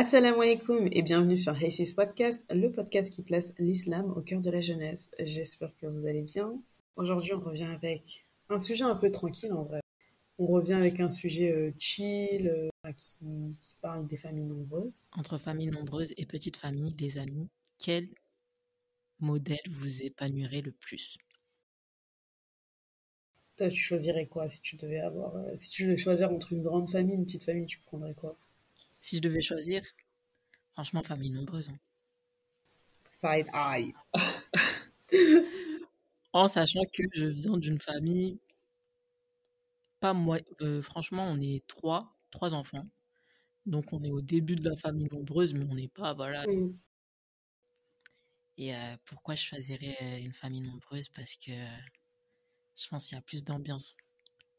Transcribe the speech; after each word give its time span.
Assalamu 0.00 0.42
alaikum 0.42 0.88
et 0.92 1.02
bienvenue 1.02 1.36
sur 1.36 1.60
Haysis 1.60 1.92
Podcast, 1.92 2.44
le 2.50 2.70
podcast 2.70 3.12
qui 3.12 3.22
place 3.22 3.52
l'islam 3.58 4.12
au 4.12 4.20
cœur 4.20 4.40
de 4.40 4.48
la 4.48 4.60
jeunesse. 4.60 5.10
J'espère 5.18 5.74
que 5.74 5.88
vous 5.88 6.06
allez 6.06 6.22
bien. 6.22 6.54
Aujourd'hui, 6.94 7.32
on 7.32 7.40
revient 7.40 7.64
avec 7.64 8.24
un 8.48 8.60
sujet 8.60 8.84
un 8.84 8.94
peu 8.94 9.10
tranquille 9.10 9.52
en 9.52 9.64
vrai. 9.64 9.80
On 10.38 10.46
revient 10.46 10.74
avec 10.74 11.00
un 11.00 11.10
sujet 11.10 11.50
euh, 11.50 11.72
chill 11.80 12.46
euh, 12.46 12.92
qui, 12.92 13.56
qui 13.60 13.74
parle 13.80 14.06
des 14.06 14.16
familles 14.16 14.44
nombreuses. 14.44 15.02
Entre 15.16 15.36
familles 15.36 15.72
nombreuses 15.72 16.14
et 16.16 16.26
petites 16.26 16.58
familles, 16.58 16.94
les 17.00 17.18
amis, 17.18 17.48
quel 17.76 18.06
modèle 19.18 19.58
vous 19.68 20.04
épanouirait 20.04 20.62
le 20.62 20.70
plus? 20.70 21.18
Toi, 23.56 23.68
tu 23.68 23.80
choisirais 23.80 24.26
quoi? 24.26 24.48
Si 24.48 24.62
tu 24.62 24.76
devais 24.76 25.00
avoir, 25.00 25.34
euh, 25.34 25.56
si 25.56 25.70
tu 25.70 25.86
devais 25.86 25.96
choisir 25.96 26.30
entre 26.30 26.52
une 26.52 26.62
grande 26.62 26.88
famille 26.88 27.14
et 27.14 27.18
une 27.18 27.24
petite 27.24 27.42
famille, 27.42 27.66
tu 27.66 27.80
prendrais 27.80 28.14
quoi? 28.14 28.38
Si 29.00 29.16
je 29.16 29.22
devais 29.22 29.40
choisir, 29.40 29.82
franchement, 30.72 31.02
famille 31.02 31.30
nombreuse. 31.30 31.70
hein. 31.70 31.78
Side 33.12 33.48
eye. 33.52 33.94
En 36.32 36.46
sachant 36.46 36.82
que 36.92 37.02
je 37.14 37.24
viens 37.24 37.56
d'une 37.56 37.78
famille, 37.78 38.38
pas 40.00 40.12
moi, 40.12 40.38
euh, 40.60 40.82
franchement, 40.82 41.26
on 41.28 41.40
est 41.40 41.66
trois, 41.66 42.16
trois 42.30 42.54
enfants. 42.54 42.86
Donc 43.66 43.92
on 43.92 44.02
est 44.04 44.10
au 44.10 44.20
début 44.20 44.56
de 44.56 44.68
la 44.68 44.76
famille 44.76 45.08
nombreuse, 45.10 45.54
mais 45.54 45.64
on 45.68 45.74
n'est 45.74 45.88
pas, 45.88 46.14
voilà. 46.14 46.46
Mm. 46.46 46.78
Et 48.58 48.74
euh, 48.74 48.96
pourquoi 49.04 49.34
je 49.36 49.42
choisirais 49.44 49.96
euh, 50.02 50.18
une 50.18 50.32
famille 50.34 50.60
nombreuse? 50.60 51.08
Parce 51.08 51.36
que 51.36 51.52
euh, 51.52 51.78
je 52.76 52.88
pense 52.88 53.06
qu'il 53.08 53.16
y 53.16 53.18
a 53.18 53.22
plus 53.22 53.44
d'ambiance. 53.44 53.96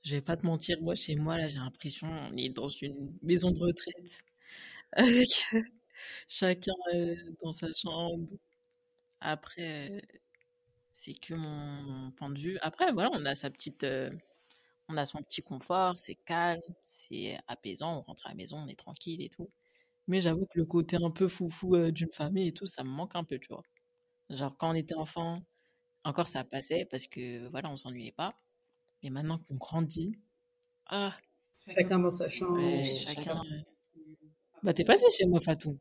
Je 0.04 0.16
vais 0.16 0.21
pas 0.21 0.38
te 0.38 0.46
mentir, 0.46 0.82
moi, 0.82 0.96
chez 0.96 1.16
moi, 1.16 1.38
là, 1.38 1.48
j'ai 1.48 1.60
l'impression 1.60 2.08
on 2.08 2.38
est 2.38 2.49
dans 2.49 2.70
une 2.70 3.18
maison 3.21 3.52
de 3.52 3.60
retraite 3.60 4.24
avec 4.93 5.29
euh, 5.53 5.61
chacun 6.27 6.73
euh, 6.95 7.16
dans 7.43 7.53
sa 7.53 7.67
chambre. 7.73 8.27
Après, 9.21 9.91
euh, 9.91 10.01
c'est 10.93 11.13
que 11.15 11.34
mon, 11.34 11.84
mon 11.84 12.12
point 12.12 12.29
de 12.29 12.40
vue. 12.40 12.57
Après, 12.62 12.91
voilà, 12.91 13.09
on 13.13 13.26
a 13.26 13.35
sa 13.35 13.49
petite, 13.49 13.84
euh, 13.84 14.12
on 14.90 14.98
a 14.98 15.05
son 15.05 15.21
petit 15.23 15.43
confort, 15.43 15.98
c'est 15.98 16.15
calme, 16.15 16.62
c'est 16.85 17.40
apaisant, 17.48 17.99
on 17.99 18.01
rentre 18.04 18.27
à 18.27 18.31
la 18.31 18.35
maison, 18.35 18.59
on 18.59 18.68
est 18.68 18.79
tranquille 18.79 19.21
et 19.23 19.29
tout. 19.29 19.49
Mais 20.07 20.21
j'avoue 20.21 20.46
que 20.48 20.59
le 20.59 20.65
côté 20.65 20.98
un 21.03 21.12
peu 21.12 21.27
foufou 21.29 21.76
euh, 21.76 21.91
d'une 21.91 22.12
famille 22.13 22.49
et 22.49 22.53
tout, 22.53 22.68
ça 22.68 22.84
me 22.84 22.90
manque 22.90 23.15
un 23.15 23.24
peu, 23.26 23.40
tu 23.40 23.49
vois. 23.49 23.63
Genre, 24.29 24.57
quand 24.57 24.71
on 24.71 24.76
était 24.76 24.96
enfant, 24.96 25.43
encore 26.05 26.27
ça 26.27 26.43
passait 26.46 26.85
parce 26.91 27.07
que, 27.07 27.48
voilà, 27.49 27.70
on 27.71 27.77
s'ennuyait 27.77 28.13
pas. 28.13 28.35
Mais 29.03 29.09
maintenant 29.12 29.40
qu'on 29.40 29.55
grandit, 29.57 30.20
ah, 30.87 31.15
Chacun 31.68 31.99
dans 31.99 32.12
sa 32.12 32.27
chambre. 32.29 32.57
ouais, 32.57 32.87
chacun. 32.87 33.41
Bah, 34.63 34.74
t'es 34.74 34.84
passé 34.85 35.05
chez 35.12 35.26
moi, 35.26 35.40
Fatou. 35.41 35.77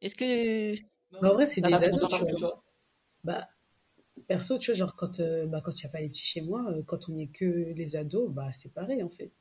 Est-ce 0.00 0.16
que 0.16 0.74
Mais 1.22 1.28
en 1.28 1.34
vrai, 1.34 1.46
c'est 1.46 1.60
des 1.60 1.72
ados, 1.72 2.08
tu 2.10 2.24
vois. 2.40 2.62
Bah, 3.24 3.48
perso, 4.28 4.58
tu 4.58 4.72
vois, 4.72 4.78
genre, 4.78 4.96
quand 4.96 5.20
euh, 5.20 5.46
bah, 5.46 5.60
quand 5.64 5.72
il 5.80 5.84
n'y 5.86 5.90
a 5.90 5.92
pas 5.92 6.00
les 6.00 6.08
petits 6.10 6.26
chez 6.26 6.42
moi, 6.42 6.64
euh, 6.72 6.82
quand 6.86 7.08
on 7.08 7.14
n'est 7.14 7.28
que 7.28 7.44
les 7.46 7.96
ados, 7.96 8.30
bah, 8.30 8.52
c'est 8.52 8.72
pareil, 8.72 9.02
en 9.02 9.10
fait. 9.10 9.32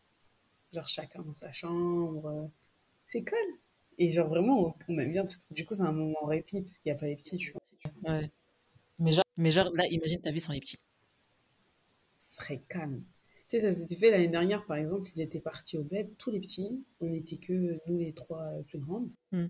Genre, 0.74 0.90
chacun 0.90 1.22
dans 1.24 1.34
sa 1.34 1.52
chambre. 1.54 2.28
euh, 2.28 2.48
c'est 3.08 3.24
cool. 3.24 3.38
Et 4.00 4.12
genre, 4.12 4.30
vraiment, 4.30 4.60
on, 4.90 4.94
on 4.94 5.00
aime 5.00 5.12
bien, 5.12 5.24
parce 5.24 5.38
que 5.38 5.54
du 5.56 5.66
coup, 5.66 5.76
c'est 5.76 5.84
un 5.84 5.92
moment 5.94 6.26
répit, 6.26 6.62
parce 6.62 6.78
qu'il 6.80 6.92
n'y 6.92 6.98
a 6.98 7.02
pas 7.02 7.08
les 7.08 7.18
petits, 7.18 7.38
tu 7.38 7.54
vois. 7.54 7.62
Ouais. 8.04 8.32
Mais 9.00 9.14
genre, 9.14 9.26
mais 9.38 9.52
genre, 9.52 9.72
là, 9.76 9.88
imagine 9.88 10.22
ta 10.22 10.32
vie 10.32 10.40
sans 10.42 10.54
les 10.54 10.62
petits. 10.62 10.78
Ce 12.24 12.36
serait 12.36 12.60
calme. 12.68 13.06
Tu 13.54 13.60
sais, 13.60 13.72
ça 13.72 13.80
s'était 13.80 13.98
fait 13.98 14.10
l'année 14.10 14.30
dernière, 14.30 14.66
par 14.66 14.78
exemple, 14.78 15.12
ils 15.16 15.22
étaient 15.22 15.40
partis 15.40 15.78
au 15.78 15.84
bled, 15.84 16.10
tous 16.18 16.32
les 16.32 16.40
petits, 16.40 16.84
on 17.00 17.06
n'était 17.06 17.38
que 17.38 17.78
nous 17.86 18.00
les 18.00 18.12
trois 18.12 18.42
euh, 18.42 18.64
plus 18.64 18.80
grandes. 18.80 19.12
Hmm. 19.32 19.46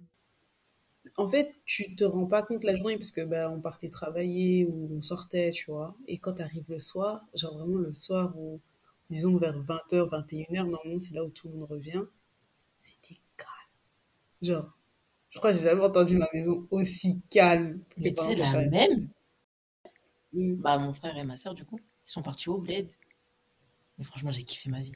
En 1.16 1.30
fait, 1.30 1.54
tu 1.64 1.96
te 1.96 2.04
rends 2.04 2.26
pas 2.26 2.44
compte 2.44 2.66
la 2.66 2.76
journée 2.76 2.98
parce 2.98 3.12
que 3.12 3.22
bah, 3.22 3.50
on 3.50 3.62
partait 3.62 3.88
travailler 3.88 4.66
ou 4.66 4.90
on 4.92 5.02
sortait, 5.02 5.52
tu 5.52 5.72
vois. 5.72 5.96
Et 6.10 6.18
quand 6.18 6.34
t'arrives 6.34 6.70
le 6.70 6.82
soir, 6.82 7.24
genre 7.34 7.58
vraiment 7.58 7.78
le 7.78 7.94
soir 7.94 8.38
où, 8.38 8.60
disons 9.10 9.38
vers 9.38 9.58
20h, 9.58 10.10
21h, 10.10 10.70
normalement 10.70 11.00
c'est 11.00 11.14
là 11.14 11.24
où 11.24 11.30
tout 11.30 11.48
le 11.48 11.54
monde 11.54 11.70
revient, 11.70 12.04
c'était 12.82 13.22
calme. 13.38 13.50
Genre, 14.42 14.78
je 15.30 15.38
crois 15.38 15.54
que 15.54 15.60
j'ai 15.60 15.64
jamais 15.64 15.82
entendu 15.82 16.18
ma 16.18 16.28
maison 16.34 16.68
aussi 16.72 17.22
calme. 17.30 17.80
Mais 17.96 18.10
tu 18.10 18.16
parents 18.16 18.36
la 18.36 18.66
même, 18.66 19.08
Mm. 20.34 20.56
bah, 20.56 20.78
mon 20.78 20.94
frère 20.94 21.18
et 21.18 21.24
ma 21.24 21.36
soeur, 21.36 21.54
du 21.54 21.64
coup, 21.64 21.80
ils 21.80 22.12
sont 22.12 22.24
partis 22.24 22.50
au 22.50 22.58
bled. 22.58 22.90
Mais 23.98 24.04
franchement, 24.06 24.32
j'ai 24.32 24.44
kiffé 24.44 24.70
ma 24.70 24.82
vie. 24.82 24.94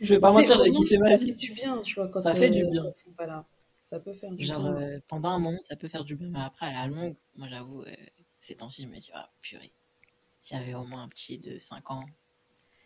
Je 0.00 0.14
vais 0.14 0.20
pas 0.20 0.32
mentir, 0.32 0.56
j'ai 0.64 0.70
kiffé 0.72 0.98
ma 0.98 1.10
ça 1.10 1.16
vie. 1.16 1.26
fait 1.32 1.32
du 1.36 1.52
bien, 1.52 1.80
tu 1.82 1.94
vois, 1.94 2.08
quand, 2.08 2.20
Ça 2.20 2.34
fait 2.34 2.50
du 2.50 2.64
euh, 2.64 2.68
bien. 2.70 2.82
quand 2.84 2.92
ils 2.96 3.00
sont 3.00 3.12
pas 3.12 3.26
là. 3.26 3.46
Ça 3.88 3.98
peut 4.00 4.12
faire 4.12 4.32
du 4.32 4.44
Genre, 4.44 4.62
bien. 4.62 4.76
euh, 4.76 5.00
pendant 5.08 5.30
un 5.30 5.38
moment, 5.38 5.58
ça 5.62 5.76
peut 5.76 5.88
faire 5.88 6.04
du 6.04 6.14
bien, 6.16 6.28
mais 6.30 6.40
après, 6.40 6.66
à 6.66 6.72
la 6.72 6.86
longue, 6.86 7.16
moi, 7.36 7.48
j'avoue, 7.48 7.82
euh, 7.82 7.94
ces 8.38 8.54
temps-ci, 8.54 8.82
je 8.82 8.86
me 8.88 8.96
dis, 8.98 9.10
ah, 9.14 9.30
purée, 9.42 9.72
s'il 10.38 10.56
y 10.56 10.60
avait 10.60 10.74
au 10.74 10.84
moins 10.84 11.02
un 11.02 11.08
petit 11.08 11.38
de 11.38 11.58
5 11.58 11.90
ans, 11.90 12.04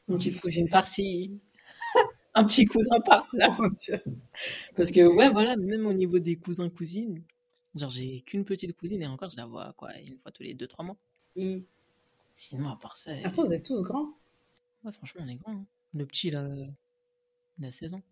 une 0.08 0.16
petite 0.16 0.40
cousine 0.40 0.68
par-ci, 0.70 1.38
un 2.34 2.44
petit 2.44 2.64
cousin 2.64 3.00
par-là. 3.00 3.56
Dieu. 3.78 4.00
Parce 4.76 4.90
que, 4.90 5.06
ouais, 5.06 5.30
voilà, 5.30 5.56
même 5.56 5.86
au 5.86 5.92
niveau 5.92 6.18
des 6.18 6.36
cousins-cousines, 6.36 7.22
genre, 7.74 7.90
j'ai 7.90 8.22
qu'une 8.22 8.44
petite 8.46 8.74
cousine 8.76 9.02
et 9.02 9.06
encore, 9.06 9.28
je 9.30 9.36
la 9.36 9.46
vois, 9.46 9.74
quoi, 9.76 9.94
une 9.98 10.18
fois 10.18 10.32
tous 10.32 10.42
les 10.42 10.54
2-3 10.54 10.84
mois. 10.84 10.96
Mm. 11.36 11.58
Sinon, 12.34 12.70
à 12.70 12.76
part 12.76 12.96
ça, 12.96 13.10
euh, 13.12 13.20
Après, 13.24 13.42
vous 13.42 13.52
êtes 13.52 13.64
tous 13.64 13.82
grands. 13.82 14.08
Ouais, 14.84 14.92
franchement, 14.92 15.22
on 15.24 15.28
est 15.28 15.36
grand. 15.36 15.52
hein. 15.52 15.66
Le 15.94 16.06
petit, 16.06 16.30
là, 16.30 16.48
il 17.58 17.64
a 17.66 17.70
16 17.72 17.94
ans. 17.94 18.02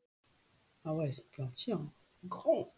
Ah 0.85 0.95
ouais, 0.95 1.13
c'est 1.13 1.29
plus 1.31 1.43
un 1.43 1.49
petit, 1.49 1.73
hein. 1.73 1.91
Grand. 2.25 2.73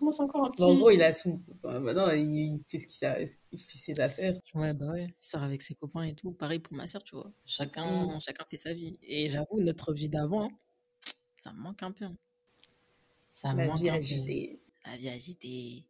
Moi, 0.00 0.10
c'est 0.12 0.22
encore 0.22 0.44
un 0.46 0.50
petit. 0.50 0.62
Bon, 0.62 0.72
en 0.72 0.78
gros, 0.78 0.90
il 0.90 1.02
a 1.02 1.12
son. 1.12 1.40
bah, 1.62 1.78
Maintenant, 1.80 2.10
il 2.10 2.56
il 2.56 2.64
fait 2.68 2.78
ce 2.78 2.86
qu'il 2.88 3.28
il 3.52 3.60
fait 3.60 3.78
ses 3.78 4.00
affaires. 4.00 4.34
Ouais, 4.54 4.72
bah 4.74 4.86
ouais, 4.92 5.04
il 5.08 5.14
sort 5.20 5.42
avec 5.42 5.62
ses 5.62 5.74
copains 5.74 6.02
et 6.04 6.14
tout. 6.14 6.32
Pareil 6.32 6.58
pour 6.58 6.74
ma 6.74 6.86
soeur, 6.86 7.04
tu 7.04 7.14
vois. 7.14 7.30
Chacun, 7.44 8.18
chacun 8.20 8.44
fait 8.50 8.56
sa 8.56 8.74
vie. 8.74 8.98
Et 9.02 9.30
j'avoue, 9.30 9.60
notre 9.60 9.92
vie 9.92 10.08
d'avant, 10.08 10.50
ça 11.36 11.52
me 11.52 11.60
manque 11.60 11.82
un 11.82 11.92
peu. 11.92 12.04
hein. 12.06 12.16
Ça 13.30 13.54
me 13.54 13.58
La 13.58 13.66
manque 13.66 13.80
vie 13.80 13.88
un 13.88 13.98
peu. 13.98 13.98
agitée. 13.98 14.60
La 14.84 14.96
vie 14.96 15.08
agitée. 15.08 15.84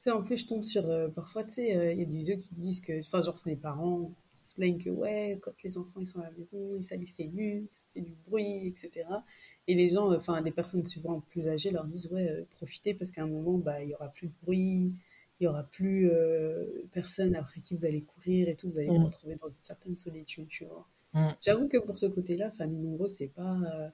Tu 0.00 0.04
sais, 0.04 0.10
en 0.10 0.22
plus, 0.22 0.38
je 0.38 0.46
tombe 0.46 0.62
sur. 0.62 0.84
euh, 0.86 1.08
parfois, 1.08 1.44
tu 1.44 1.52
sais, 1.52 1.76
euh, 1.76 1.92
il 1.92 2.00
y 2.00 2.02
a 2.02 2.06
des 2.06 2.18
vieux 2.18 2.36
qui 2.36 2.54
disent 2.54 2.80
que. 2.82 3.00
Enfin, 3.00 3.22
genre, 3.22 3.36
c'est 3.38 3.50
les 3.50 3.56
parents 3.56 4.12
se 4.52 4.56
plaignent 4.56 4.78
que, 4.82 4.90
ouais, 4.90 5.38
quand 5.42 5.52
les 5.64 5.78
enfants 5.78 6.00
ils 6.00 6.06
sont 6.06 6.20
à 6.20 6.24
la 6.24 6.30
maison, 6.32 6.76
ils 6.76 6.84
salissent 6.84 7.16
les 7.18 7.28
murs, 7.28 7.64
ça 7.78 7.86
fait 7.94 8.00
du 8.02 8.14
bruit, 8.26 8.68
etc. 8.68 9.24
Et 9.68 9.74
les 9.74 9.90
gens, 9.90 10.12
enfin, 10.14 10.40
les 10.40 10.50
personnes 10.52 10.84
souvent 10.86 11.20
plus 11.20 11.48
âgées 11.48 11.70
leur 11.70 11.84
disent, 11.86 12.08
ouais, 12.12 12.28
euh, 12.28 12.44
profitez 12.50 12.94
parce 12.94 13.10
qu'à 13.12 13.22
un 13.22 13.26
moment, 13.28 13.58
bah, 13.58 13.82
il 13.82 13.90
y 13.90 13.94
aura 13.94 14.08
plus 14.08 14.28
de 14.28 14.32
bruit, 14.42 14.92
il 15.40 15.44
y 15.44 15.46
aura 15.46 15.64
plus 15.64 16.10
euh, 16.10 16.66
personne 16.92 17.34
après 17.36 17.60
qui 17.60 17.74
vous 17.76 17.84
allez 17.84 18.02
courir 18.02 18.48
et 18.48 18.56
tout, 18.56 18.70
vous 18.70 18.78
allez 18.78 18.92
vous 18.92 18.98
Mm. 18.98 19.04
retrouver 19.06 19.36
dans 19.36 19.48
une 19.48 19.62
certaine 19.62 19.96
solitude, 19.98 20.48
tu 20.48 20.64
vois. 20.64 20.86
Mm. 21.14 21.30
J'avoue 21.42 21.68
que 21.68 21.78
pour 21.78 21.96
ce 21.96 22.06
côté-là, 22.06 22.50
famille 22.52 22.80
nombreuse, 22.80 23.12
c'est 23.12 23.28
pas. 23.28 23.56
euh, 23.74 23.88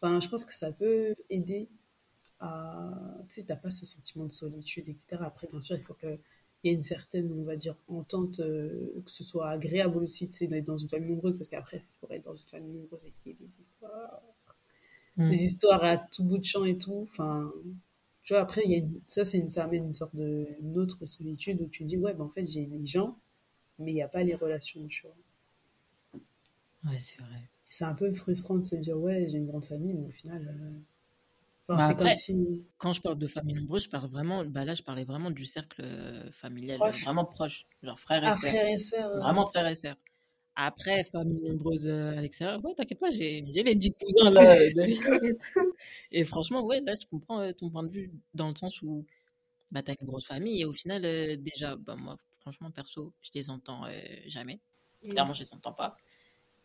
Enfin, 0.00 0.20
je 0.20 0.28
pense 0.28 0.44
que 0.44 0.54
ça 0.54 0.72
peut 0.72 1.14
aider 1.30 1.68
à. 2.40 2.92
Tu 3.28 3.36
sais, 3.36 3.44
t'as 3.44 3.56
pas 3.56 3.70
ce 3.70 3.86
sentiment 3.86 4.26
de 4.26 4.32
solitude, 4.32 4.88
etc. 4.88 5.24
Après, 5.26 5.46
bien 5.48 5.60
sûr, 5.62 5.76
il 5.76 5.82
faut 5.82 5.94
qu'il 6.66 6.72
y 6.72 6.74
ait 6.74 6.78
une 6.78 6.84
certaine, 6.84 7.32
on 7.32 7.44
va 7.44 7.56
dire, 7.56 7.76
entente, 7.88 8.40
euh, 8.40 8.92
que 9.04 9.10
ce 9.10 9.24
soit 9.24 9.48
agréable 9.48 9.98
aussi, 9.98 10.28
d'être 10.28 10.64
dans 10.64 10.78
une 10.78 10.88
famille 10.88 11.10
nombreuse, 11.10 11.36
parce 11.36 11.48
qu'après, 11.48 11.78
c'est 11.80 11.96
pour 12.00 12.10
être 12.12 12.24
dans 12.24 12.34
une 12.34 12.48
famille 12.48 12.72
nombreuse 12.72 13.04
et 13.06 13.12
qu'il 13.20 13.32
y 13.32 13.34
ait 13.34 13.38
des 13.38 13.60
histoires. 13.60 14.22
Mm. 15.16 15.30
Des 15.30 15.42
histoires 15.44 15.84
à 15.84 15.96
tout 15.98 16.24
bout 16.24 16.38
de 16.38 16.44
champ 16.44 16.64
et 16.64 16.76
tout. 16.78 17.00
Enfin. 17.02 17.52
Tu 18.22 18.32
vois, 18.32 18.42
après, 18.42 18.62
il 18.64 18.70
y 18.72 18.74
a 18.74 18.78
une- 18.78 19.00
ça, 19.06 19.24
c'est 19.24 19.38
une, 19.38 19.50
ça 19.50 19.64
amène 19.64 19.84
une 19.86 19.94
sorte 19.94 20.16
de 20.16 20.48
une 20.60 20.78
autre 20.78 21.06
solitude 21.06 21.60
où 21.62 21.68
tu 21.68 21.84
dis, 21.84 21.96
ouais, 21.96 22.12
ben 22.12 22.24
en 22.24 22.28
fait, 22.28 22.44
j'ai 22.44 22.66
les 22.66 22.84
gens, 22.86 23.16
mais 23.78 23.92
il 23.92 23.94
n'y 23.94 24.02
a 24.02 24.08
pas 24.08 24.22
les 24.24 24.34
relations, 24.34 24.84
tu 24.88 25.06
vois. 25.06 25.16
Ouais, 26.90 26.98
c'est 26.98 27.18
vrai. 27.18 27.48
C'est 27.70 27.84
un 27.84 27.94
peu 27.94 28.10
frustrant 28.12 28.56
de 28.56 28.64
se 28.64 28.76
dire, 28.76 28.98
ouais, 28.98 29.28
j'ai 29.28 29.38
une 29.38 29.46
grande 29.46 29.64
famille, 29.64 29.94
mais 29.94 30.06
au 30.08 30.10
final, 30.10 30.42
euh, 30.48 30.70
Bah 31.68 31.88
après, 31.88 32.14
si. 32.14 32.64
Quand 32.78 32.92
je 32.92 33.00
parle 33.00 33.18
de 33.18 33.26
famille 33.26 33.54
nombreuse, 33.54 33.84
je 33.84 33.90
parle 33.90 34.08
vraiment, 34.08 34.44
bah 34.44 34.64
là, 34.64 34.74
je 34.74 34.82
parlais 34.82 35.04
vraiment 35.04 35.30
du 35.30 35.44
cercle 35.46 35.82
euh, 35.82 36.30
familial, 36.30 36.78
Proche. 36.78 37.02
vraiment 37.02 37.24
proche, 37.24 37.66
genre 37.82 37.98
frères 37.98 38.22
et 38.22 38.28
Ah, 38.28 38.36
et 38.52 38.76
Vraiment 39.18 39.46
frères 39.46 39.66
et 39.66 39.74
sœurs. 39.74 39.96
Après, 40.54 41.04
famille 41.04 41.40
nombreuse 41.40 41.86
euh, 41.88 42.16
à 42.16 42.20
l'extérieur, 42.20 42.64
ouais, 42.64 42.74
t'inquiète 42.74 43.00
pas, 43.00 43.10
j'ai 43.10 43.42
les 43.42 43.74
10 43.74 43.92
cousins 43.92 44.30
là 44.30 44.56
et. 44.64 44.98
Et 46.12 46.24
franchement, 46.24 46.62
ouais, 46.62 46.80
là, 46.80 46.94
je 47.00 47.06
comprends 47.06 47.40
euh, 47.40 47.52
ton 47.52 47.68
point 47.68 47.82
de 47.82 47.90
vue 47.90 48.10
dans 48.32 48.48
le 48.48 48.54
sens 48.54 48.80
où 48.82 49.04
bah, 49.70 49.82
t'as 49.82 49.94
une 50.00 50.06
grosse 50.06 50.26
famille 50.26 50.60
et 50.62 50.64
au 50.64 50.72
final, 50.72 51.04
euh, 51.04 51.36
déjà, 51.36 51.76
bah, 51.76 51.96
moi, 51.96 52.16
franchement, 52.40 52.70
perso, 52.70 53.12
je 53.22 53.30
les 53.34 53.50
entends 53.50 53.84
euh, 53.86 54.00
jamais. 54.26 54.60
Clairement, 55.08 55.34
je 55.34 55.42
les 55.42 55.52
entends 55.52 55.72
pas. 55.72 55.96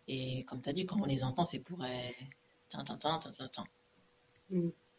Et 0.08 0.44
comme 0.46 0.62
t'as 0.62 0.74
dit, 0.74 0.86
quand 0.86 1.00
on 1.02 1.06
les 1.06 1.24
entend, 1.24 1.46
c'est 1.46 1.60
pour. 1.60 1.84
Euh, 1.84 1.88
tin, 2.70 2.84
tin, 2.84 2.98
tin, 2.98 3.20
tin, 3.20 3.48
tin. 3.48 3.64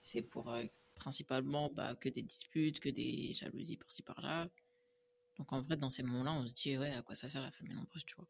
C'est 0.03 0.23
pour 0.23 0.51
euh, 0.53 0.65
principalement 0.97 1.71
bah, 1.73 1.97
que 1.97 2.11
des 2.11 2.23
disputes, 2.23 2.81
que 2.81 2.91
des 2.91 3.35
jalousies 3.35 3.79
par-ci 3.79 4.03
par-là. 4.03 4.49
Donc 5.39 5.53
en 5.53 5.63
vrai, 5.63 5.77
dans 5.77 5.91
ces 5.91 6.03
moments-là, 6.05 6.35
on 6.35 6.49
se 6.49 6.55
dit, 6.55 6.79
ouais, 6.79 6.93
à 6.93 7.03
quoi 7.03 7.15
ça 7.17 7.29
sert 7.29 7.43
la 7.43 7.53
famille 7.53 7.75
nombreuse, 7.75 8.05
tu 8.07 8.17
vois. 8.17 8.29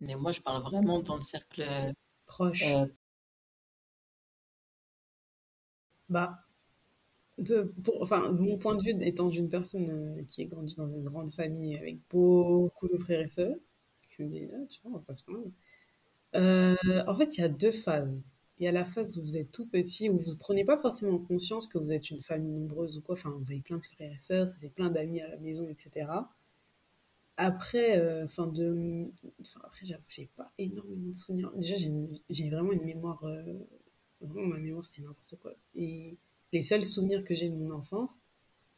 Mais 0.00 0.16
moi, 0.16 0.32
je 0.32 0.40
parle 0.42 0.62
vraiment 0.62 1.00
dans 1.00 1.16
le 1.16 1.22
cercle. 1.22 1.62
euh, 1.62 1.92
Proche. 2.26 2.62
euh, 2.62 2.86
Bah, 6.08 6.44
de, 7.38 7.62
pour, 7.84 8.02
enfin, 8.02 8.32
de 8.32 8.40
mon 8.40 8.58
point 8.58 8.74
de 8.76 8.82
vue, 8.82 8.96
étant 9.06 9.28
d'une 9.28 9.48
personne 9.48 9.90
euh, 9.90 10.24
qui 10.28 10.42
est 10.42 10.46
grandie 10.46 10.74
dans 10.76 10.88
une 10.88 11.04
grande 11.04 11.32
famille 11.32 11.76
avec 11.76 11.98
beaucoup 12.10 12.88
de 12.88 12.98
frères 12.98 13.20
et 13.20 13.28
sœurs, 13.28 13.56
je 14.10 14.22
me 14.24 14.28
dis, 14.28 14.48
ah, 14.52 14.66
tu 14.70 14.80
vois, 14.82 14.92
on 14.92 14.96
va 14.96 15.04
pas 15.06 15.14
se 15.14 15.24
plaindre. 15.24 15.50
Euh, 16.36 16.76
en 17.06 17.16
fait, 17.16 17.38
il 17.38 17.42
y 17.42 17.44
a 17.44 17.50
deux 17.50 17.72
phases. 17.72 18.22
Il 18.60 18.64
y 18.64 18.68
a 18.68 18.72
la 18.72 18.84
phase 18.84 19.18
où 19.18 19.22
vous 19.22 19.36
êtes 19.36 19.52
tout 19.52 19.68
petit, 19.70 20.10
où 20.10 20.18
vous 20.18 20.32
ne 20.32 20.36
prenez 20.36 20.64
pas 20.64 20.76
forcément 20.76 21.18
conscience 21.18 21.66
que 21.66 21.78
vous 21.78 21.92
êtes 21.92 22.10
une 22.10 22.22
famille 22.22 22.52
nombreuse 22.52 22.98
ou 22.98 23.02
quoi. 23.02 23.14
Enfin, 23.14 23.30
vous 23.30 23.50
avez 23.50 23.60
plein 23.62 23.78
de 23.78 23.86
frères 23.86 24.12
et 24.12 24.20
sœurs, 24.20 24.48
ça 24.48 24.56
fait 24.56 24.68
plein 24.68 24.90
d'amis 24.90 25.20
à 25.20 25.28
la 25.28 25.36
maison, 25.38 25.66
etc. 25.68 26.32
Après, 27.36 27.98
euh, 27.98 28.24
enfin, 28.24 28.46
de... 28.48 29.06
enfin, 29.40 29.60
après, 29.64 29.86
j'avoue, 29.86 30.02
j'ai 30.08 30.28
pas 30.36 30.50
énormément 30.58 31.10
de 31.10 31.16
souvenirs. 31.16 31.52
Déjà, 31.56 31.76
j'ai 32.30 32.50
vraiment 32.50 32.72
une 32.72 32.84
mémoire. 32.84 33.22
euh, 33.24 33.42
Vraiment, 34.20 34.48
ma 34.48 34.58
mémoire, 34.58 34.86
c'est 34.86 35.02
n'importe 35.02 35.36
quoi. 35.40 35.54
Et 35.76 36.16
les 36.52 36.62
seuls 36.64 36.86
souvenirs 36.86 37.24
que 37.24 37.34
j'ai 37.36 37.48
de 37.50 37.54
mon 37.54 37.70
enfance, 37.72 38.18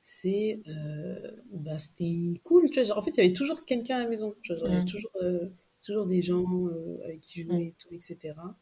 c'est. 0.05 0.61
euh, 0.69 1.33
bah, 1.53 1.79
c'était 1.81 2.41
cool, 2.45 2.71
tu 2.71 2.77
vois. 2.81 2.85
Genre, 2.85 2.99
en 2.99 3.03
fait, 3.03 3.13
il 3.13 3.19
y 3.19 3.27
avait 3.27 3.35
toujours 3.35 3.65
quelqu'un 3.67 3.97
à 3.99 4.01
la 4.05 4.09
maison. 4.09 4.35
Tu 4.43 4.53
vois, 4.53 4.61
genre, 4.61 4.69
il 4.69 4.73
y 4.73 4.77
avait 4.77 4.85
Mm. 4.85 4.87
toujours, 4.87 5.13
euh, 5.23 5.49
toujours 5.85 6.07
des 6.07 6.23
gens 6.23 6.69
euh, 6.69 7.01
avec 7.05 7.21
qui 7.23 7.43
jouer 7.45 7.69
et 7.69 7.75
tout, 7.79 7.95
etc. 7.95 8.57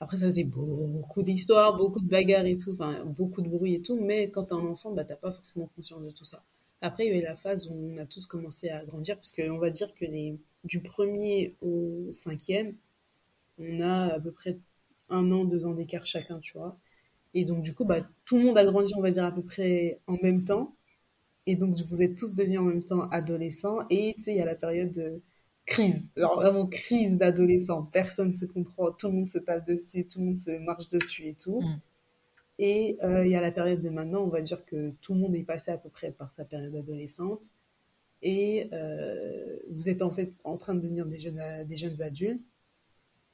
Après, 0.00 0.18
ça 0.18 0.26
faisait 0.26 0.44
beaucoup 0.44 1.22
d'histoires, 1.22 1.76
beaucoup 1.76 2.00
de 2.00 2.08
bagarres 2.08 2.46
et 2.46 2.56
tout, 2.56 2.72
enfin, 2.72 3.04
beaucoup 3.04 3.42
de 3.42 3.48
bruit 3.48 3.74
et 3.74 3.82
tout, 3.82 3.98
mais 4.00 4.30
quand 4.30 4.44
t'es 4.44 4.54
un 4.54 4.58
enfant, 4.66 4.92
bah, 4.92 5.04
t'as 5.04 5.16
pas 5.16 5.32
forcément 5.32 5.68
conscience 5.74 6.02
de 6.04 6.10
tout 6.10 6.24
ça. 6.24 6.42
Après, 6.80 7.06
il 7.06 7.12
y 7.12 7.16
a 7.16 7.18
eu 7.18 7.22
la 7.22 7.34
phase 7.34 7.68
où 7.68 7.72
on 7.74 7.98
a 7.98 8.06
tous 8.06 8.26
commencé 8.26 8.68
à 8.70 8.84
grandir, 8.84 9.16
parce 9.16 9.32
qu'on 9.32 9.58
va 9.58 9.70
dire 9.70 9.92
que 9.94 10.04
les, 10.04 10.38
du 10.64 10.80
premier 10.80 11.56
au 11.62 12.08
cinquième, 12.12 12.74
on 13.58 13.80
a 13.80 14.14
à 14.14 14.20
peu 14.20 14.32
près 14.32 14.58
un 15.10 15.30
an, 15.32 15.44
deux 15.44 15.66
ans 15.66 15.74
d'écart 15.74 16.06
chacun, 16.06 16.38
tu 16.40 16.56
vois. 16.58 16.76
Et 17.34 17.44
donc, 17.44 17.62
du 17.62 17.74
coup, 17.74 17.84
bah, 17.84 18.02
tout 18.26 18.38
le 18.38 18.44
monde 18.44 18.58
a 18.58 18.64
grandi, 18.66 18.92
on 18.96 19.02
va 19.02 19.10
dire, 19.10 19.24
à 19.24 19.32
peu 19.32 19.42
près 19.42 20.00
en 20.06 20.16
même 20.22 20.44
temps. 20.44 20.74
Et 21.46 21.56
donc, 21.56 21.78
vous 21.80 22.02
êtes 22.02 22.16
tous 22.18 22.34
devenus 22.36 22.60
en 22.60 22.64
même 22.64 22.84
temps 22.84 23.08
adolescents. 23.10 23.80
Et 23.90 24.14
tu 24.16 24.24
sais, 24.24 24.32
il 24.32 24.38
y 24.38 24.42
a 24.42 24.46
la 24.46 24.56
période 24.56 24.92
de 24.92 25.20
crise, 25.68 26.06
genre 26.16 26.36
vraiment 26.36 26.66
crise 26.66 27.18
d'adolescent. 27.18 27.84
Personne 27.92 28.34
se 28.34 28.46
comprend, 28.46 28.90
tout 28.92 29.08
le 29.08 29.14
monde 29.14 29.28
se 29.28 29.38
tape 29.38 29.66
dessus, 29.68 30.06
tout 30.06 30.18
le 30.20 30.26
monde 30.26 30.38
se 30.38 30.58
marche 30.58 30.88
dessus 30.88 31.28
et 31.28 31.34
tout. 31.34 31.60
Mm. 31.60 31.80
Et 32.60 32.98
euh, 33.04 33.24
il 33.26 33.30
y 33.32 33.36
a 33.36 33.40
la 33.40 33.52
période 33.52 33.82
de 33.82 33.90
maintenant, 33.90 34.22
on 34.24 34.28
va 34.28 34.42
dire 34.42 34.64
que 34.66 34.92
tout 35.00 35.14
le 35.14 35.20
monde 35.20 35.34
est 35.36 35.44
passé 35.44 35.70
à 35.70 35.78
peu 35.78 35.90
près 35.90 36.12
par 36.12 36.30
sa 36.32 36.44
période 36.44 36.74
adolescente. 36.74 37.42
Et 38.22 38.68
euh, 38.72 39.58
vous 39.70 39.88
êtes 39.90 40.02
en 40.02 40.10
fait 40.10 40.32
en 40.44 40.56
train 40.58 40.74
de 40.74 40.80
devenir 40.80 41.06
des 41.06 41.18
jeunes, 41.18 41.42
des 41.66 41.76
jeunes 41.76 42.02
adultes. 42.02 42.42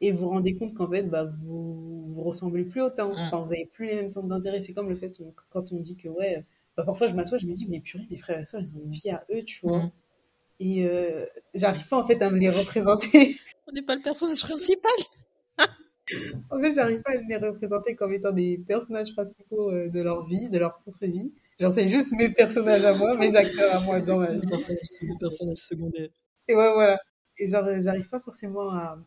Et 0.01 0.13
vous 0.13 0.21
vous 0.25 0.29
rendez 0.31 0.57
compte 0.57 0.75
qu'en 0.75 0.91
fait, 0.91 1.05
bah, 1.05 1.25
vous 1.25 2.13
vous 2.15 2.23
ressemblez 2.23 2.65
plus 2.65 2.83
autant. 2.83 3.11
Mm. 3.15 3.19
Enfin, 3.19 3.43
vous 3.45 3.53
avez 3.53 3.67
plus 3.73 3.87
les 3.89 3.97
mêmes 3.97 4.11
centres 4.11 4.29
d'intérêt. 4.29 4.61
C'est 4.63 4.75
comme 4.75 4.89
le 4.91 4.97
fait 4.97 5.15
on- 5.21 5.35
quand 5.51 5.73
on 5.73 5.81
dit 5.81 5.97
que, 5.97 6.09
ouais, 6.09 6.45
bah, 6.77 6.85
parfois 6.85 7.07
je 7.09 7.15
m'assois, 7.15 7.39
je 7.39 7.47
me 7.47 7.55
dis, 7.55 7.69
mais 7.71 7.81
purée, 7.81 8.07
mes 8.11 8.19
frères 8.19 8.41
et 8.41 8.47
sœurs, 8.47 8.63
ils 8.63 8.77
ont 8.77 8.83
une 8.85 8.91
vie 8.91 9.11
à 9.11 9.25
eux, 9.33 9.45
tu 9.45 9.61
vois. 9.67 9.85
Mm. 9.85 9.93
Et 10.65 10.87
euh, 10.87 11.27
j'arrive 11.53 11.87
pas 11.89 11.99
en 11.99 12.05
fait 12.05 12.23
à 12.23 12.31
me 12.31 12.39
les 12.39 12.49
représenter. 12.49 13.37
On 13.69 13.73
n'est 13.73 13.83
pas 13.83 13.97
le 13.97 14.01
personnage 14.01 14.41
principal. 14.41 14.91
en 16.51 16.59
fait, 16.59 16.73
j'arrive 16.73 17.03
pas 17.03 17.13
à 17.13 17.19
me 17.19 17.29
les 17.29 17.37
représenter 17.37 17.95
comme 17.95 18.15
étant 18.15 18.33
des 18.33 18.57
personnages 18.67 19.13
principaux 19.13 19.71
euh, 19.71 19.91
de 19.91 20.01
leur 20.01 20.25
vie, 20.25 20.49
de 20.49 20.59
leur 20.59 20.79
propre 20.79 21.05
vie. 21.05 21.31
J'en 21.61 21.71
sais 21.71 21.87
juste 21.87 22.13
mes 22.13 22.31
personnages 22.31 22.87
à 22.87 22.95
moi, 22.95 23.15
mes 23.15 23.37
acteurs 23.37 23.77
à 23.77 23.81
moi 23.81 24.01
dans 24.01 24.19
ma 24.21 24.33
vie. 24.33 24.49
C'est 24.85 25.05
le 25.07 25.19
personnage 25.19 25.59
secondaire. 25.59 26.09
Et 26.49 26.55
ouais, 26.55 26.73
voilà. 26.73 26.99
Et 27.37 27.47
genre, 27.47 27.65
euh, 27.67 27.81
j'arrive 27.83 28.09
pas 28.09 28.21
forcément 28.21 28.71
à, 28.71 28.99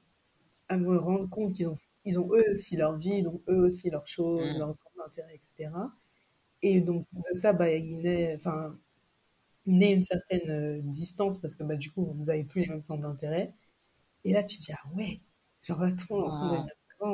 à 0.70 0.78
me 0.78 0.96
rendre 0.98 1.28
compte 1.30 1.54
qu'ils 1.54 1.68
ont, 1.70 1.78
ils 2.06 2.20
ont 2.20 2.30
eux 2.34 2.44
aussi 2.52 2.78
leur 2.78 2.98
vie, 2.98 3.24
donc 3.24 3.42
eux 3.50 3.66
aussi 3.68 3.90
leurs 3.90 4.08
choses, 4.08 4.42
Mm. 4.42 4.60
leurs 4.60 4.76
centres 4.76 4.96
d'intérêt, 4.98 5.40
etc. 5.58 5.72
Et 6.62 6.82
donc, 6.82 7.08
de 7.14 7.34
ça, 7.36 7.54
bah, 7.54 7.72
il 7.72 8.00
naît, 8.00 8.36
enfin, 8.38 8.78
naît 9.68 9.94
une 9.94 10.04
certaine 10.04 10.50
euh, 10.50 10.82
distance 10.84 11.40
parce 11.40 11.56
que, 11.56 11.64
bah, 11.64 11.76
du 11.76 11.92
coup, 11.92 12.06
vous 12.16 12.30
avez 12.30 12.44
plus 12.44 12.62
les 12.62 12.68
mêmes 12.68 12.82
centres 12.84 13.02
d'intérêt. 13.04 13.54
Et 14.26 14.34
là, 14.34 14.44
tu 14.44 14.58
te 14.60 14.64
dis, 14.66 14.74
ah 14.74 14.90
ouais, 14.96 15.22
genre 15.64 15.82
là, 15.84 15.92
tout 15.94 16.16
le 16.16 16.22
monde. 16.22 16.68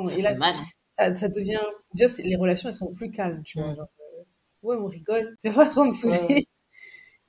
Ça 0.08 0.16
Et 0.16 0.22
là, 0.22 0.34
mal. 0.34 0.56
ça, 0.98 1.14
ça 1.14 1.28
devient, 1.28 1.60
déjà, 1.94 2.08
les 2.22 2.36
relations, 2.36 2.68
elles 2.68 2.74
sont 2.74 2.92
plus 2.94 3.10
calmes, 3.10 3.42
tu 3.44 3.58
vois. 3.60 3.74
Genre, 3.74 3.88
euh, 4.00 4.22
ouais, 4.62 4.76
on 4.76 4.86
rigole, 4.86 5.36
fais 5.44 5.52
pas 5.52 5.68
trop 5.68 5.84
me 5.84 5.90
saouler. 5.90 6.18
Ouais. 6.28 6.44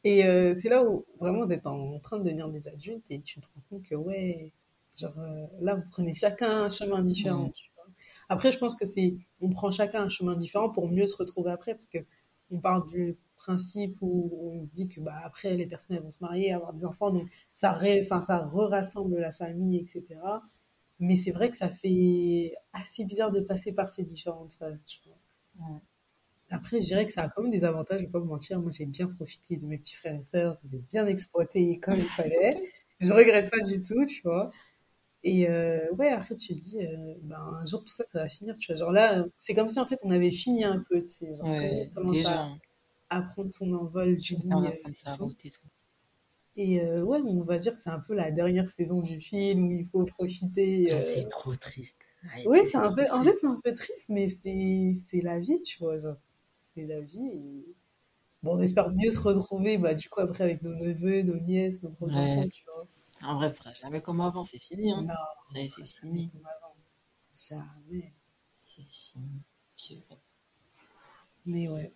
Et 0.03 0.25
euh, 0.25 0.55
c'est 0.57 0.69
là 0.69 0.83
où 0.83 1.05
vraiment 1.19 1.45
vous 1.45 1.51
êtes 1.51 1.65
en 1.65 1.99
train 1.99 2.19
de 2.19 2.23
devenir 2.23 2.49
des 2.49 2.67
adultes 2.67 3.05
et 3.09 3.21
tu 3.21 3.39
te 3.41 3.47
rends 3.47 3.61
compte 3.69 3.83
que, 3.83 3.95
ouais, 3.95 4.51
genre 4.97 5.17
euh, 5.19 5.45
là, 5.61 5.75
vous 5.75 5.83
prenez 5.91 6.13
chacun 6.13 6.65
un 6.65 6.69
chemin 6.69 7.01
différent. 7.01 7.49
Tu 7.49 7.69
vois. 7.75 7.85
Après, 8.29 8.51
je 8.51 8.59
pense 8.59 8.75
que 8.75 8.85
c'est, 8.85 9.15
on 9.41 9.49
prend 9.49 9.71
chacun 9.71 10.03
un 10.03 10.09
chemin 10.09 10.35
différent 10.35 10.69
pour 10.69 10.89
mieux 10.89 11.07
se 11.07 11.17
retrouver 11.17 11.51
après 11.51 11.73
parce 11.73 11.87
que 11.87 11.99
on 12.51 12.59
part 12.59 12.85
du 12.85 13.17
principe 13.45 13.97
où 14.01 14.51
on 14.53 14.65
se 14.65 14.71
dit 14.73 14.87
que 14.87 14.99
bah, 15.01 15.21
après, 15.23 15.55
les 15.55 15.65
personnes 15.67 15.97
elles 15.97 16.03
vont 16.03 16.11
se 16.11 16.23
marier, 16.23 16.51
avoir 16.53 16.73
des 16.73 16.85
enfants, 16.85 17.11
donc 17.11 17.29
ça, 17.53 17.71
ré, 17.73 18.01
enfin, 18.03 18.21
ça 18.21 18.39
re-rassemble 18.39 19.17
la 19.19 19.31
famille, 19.31 19.77
etc. 19.77 20.19
Mais 20.99 21.17
c'est 21.17 21.31
vrai 21.31 21.49
que 21.49 21.57
ça 21.57 21.69
fait 21.69 22.53
assez 22.73 23.05
bizarre 23.05 23.31
de 23.31 23.41
passer 23.41 23.73
par 23.73 23.89
ces 23.89 24.03
différentes 24.03 24.53
phases, 24.53 24.85
tu 24.85 24.99
vois. 25.07 25.81
Après, 26.49 26.79
je 26.79 26.85
dirais 26.85 27.05
que 27.05 27.13
ça 27.13 27.23
a 27.23 27.29
quand 27.29 27.41
même 27.43 27.51
des 27.51 27.63
avantages, 27.65 27.99
je 28.01 28.05
vais 28.05 28.11
pas 28.11 28.19
vous 28.19 28.25
mentir. 28.25 28.59
Moi, 28.61 28.71
j'ai 28.71 28.85
bien 28.85 29.07
profité 29.07 29.57
de 29.57 29.65
mes 29.65 29.77
petits 29.77 29.95
frères 29.95 30.19
et 30.19 30.23
sœurs, 30.23 30.57
je 30.63 30.69
les 30.71 30.75
ai 30.77 30.79
bien 30.89 31.07
exploités 31.07 31.79
comme 31.79 31.97
il 31.97 32.05
fallait. 32.05 32.51
Je 32.99 33.11
regrette 33.13 33.51
pas 33.51 33.61
du 33.61 33.83
tout, 33.83 34.05
tu 34.05 34.21
vois. 34.23 34.51
Et 35.23 35.49
euh, 35.49 35.91
ouais, 35.93 36.09
après, 36.09 36.35
tu 36.35 36.55
te 36.55 36.61
dis, 36.61 36.85
euh, 36.85 37.15
ben, 37.23 37.59
un 37.61 37.65
jour, 37.65 37.81
tout 37.83 37.91
ça, 37.91 38.03
ça 38.11 38.19
va 38.23 38.29
finir, 38.29 38.55
tu 38.57 38.71
vois. 38.71 38.79
Genre 38.79 38.91
là, 38.91 39.25
c'est 39.39 39.55
comme 39.55 39.69
si, 39.69 39.79
en 39.79 39.87
fait, 39.87 39.99
on 40.03 40.11
avait 40.11 40.31
fini 40.31 40.63
un 40.63 40.85
peu, 40.87 41.01
tu 41.03 41.11
sais. 41.19 41.33
Genre, 41.33 41.47
Ouais, 41.47 41.89
déjà, 42.11 42.43
à, 42.43 42.49
à 43.09 43.21
prendre 43.21 43.51
son 43.51 43.71
envol 43.73 44.17
du 44.17 44.35
lit 44.35 44.51
euh, 44.51 44.71
et 46.57 46.79
euh, 46.81 47.03
ouais, 47.03 47.19
on 47.21 47.41
va 47.41 47.57
dire 47.57 47.75
que 47.75 47.81
c'est 47.83 47.89
un 47.89 47.99
peu 47.99 48.13
la 48.15 48.31
dernière 48.31 48.69
saison 48.71 49.01
du 49.01 49.19
film 49.19 49.67
où 49.67 49.71
il 49.73 49.87
faut 49.89 50.05
profiter. 50.05 50.87
Ah, 50.91 50.95
euh, 50.95 51.01
c'est 51.01 51.27
trop 51.27 51.53
triste. 51.55 52.01
Ah, 52.23 52.47
Ouais, 52.47 52.65
c'est 52.65 52.77
un 52.77 52.93
peu, 52.93 53.03
en 53.11 53.23
fait, 53.23 53.29
triste. 53.29 53.39
c'est 53.41 53.47
un 53.47 53.59
peu 53.63 53.73
triste, 53.73 54.09
mais 54.09 54.29
c'est, 54.29 55.21
la 55.21 55.39
vie, 55.39 55.61
tu 55.63 55.79
vois, 55.79 55.97
c'est 56.73 56.85
la 56.85 57.01
vie. 57.01 57.25
et- 57.27 57.75
Bon, 58.43 58.57
on 58.57 58.61
espère 58.61 58.91
mieux 58.91 59.11
se 59.11 59.19
retrouver, 59.19 59.77
bah, 59.77 59.95
du 59.95 60.07
coup, 60.07 60.21
après, 60.21 60.43
avec 60.43 60.61
nos 60.61 60.75
neveux, 60.75 61.23
nos 61.23 61.39
nièces, 61.39 61.81
nos 61.83 61.89
Ouais. 62.01 62.47
tu 62.49 62.63
vois. 62.65 62.87
En 63.23 63.35
vrai, 63.35 63.49
ce 63.49 63.55
sera 63.55 63.73
jamais 63.73 64.01
comme 64.01 64.21
avant, 64.21 64.43
c'est 64.43 64.59
fini. 64.59 64.91
Hein. 64.91 65.01
Non, 65.01 65.13
Ça 65.45 65.59
y 65.59 65.65
est, 65.65 65.67
c'est 65.67 65.85
fini. 65.85 66.29
comme 66.29 66.45
avant. 66.45 66.75
Jamais. 67.33 68.13
C'est 68.55 68.83
fini. 68.87 69.41
Mais 71.45 71.69
ouais. 71.69 71.93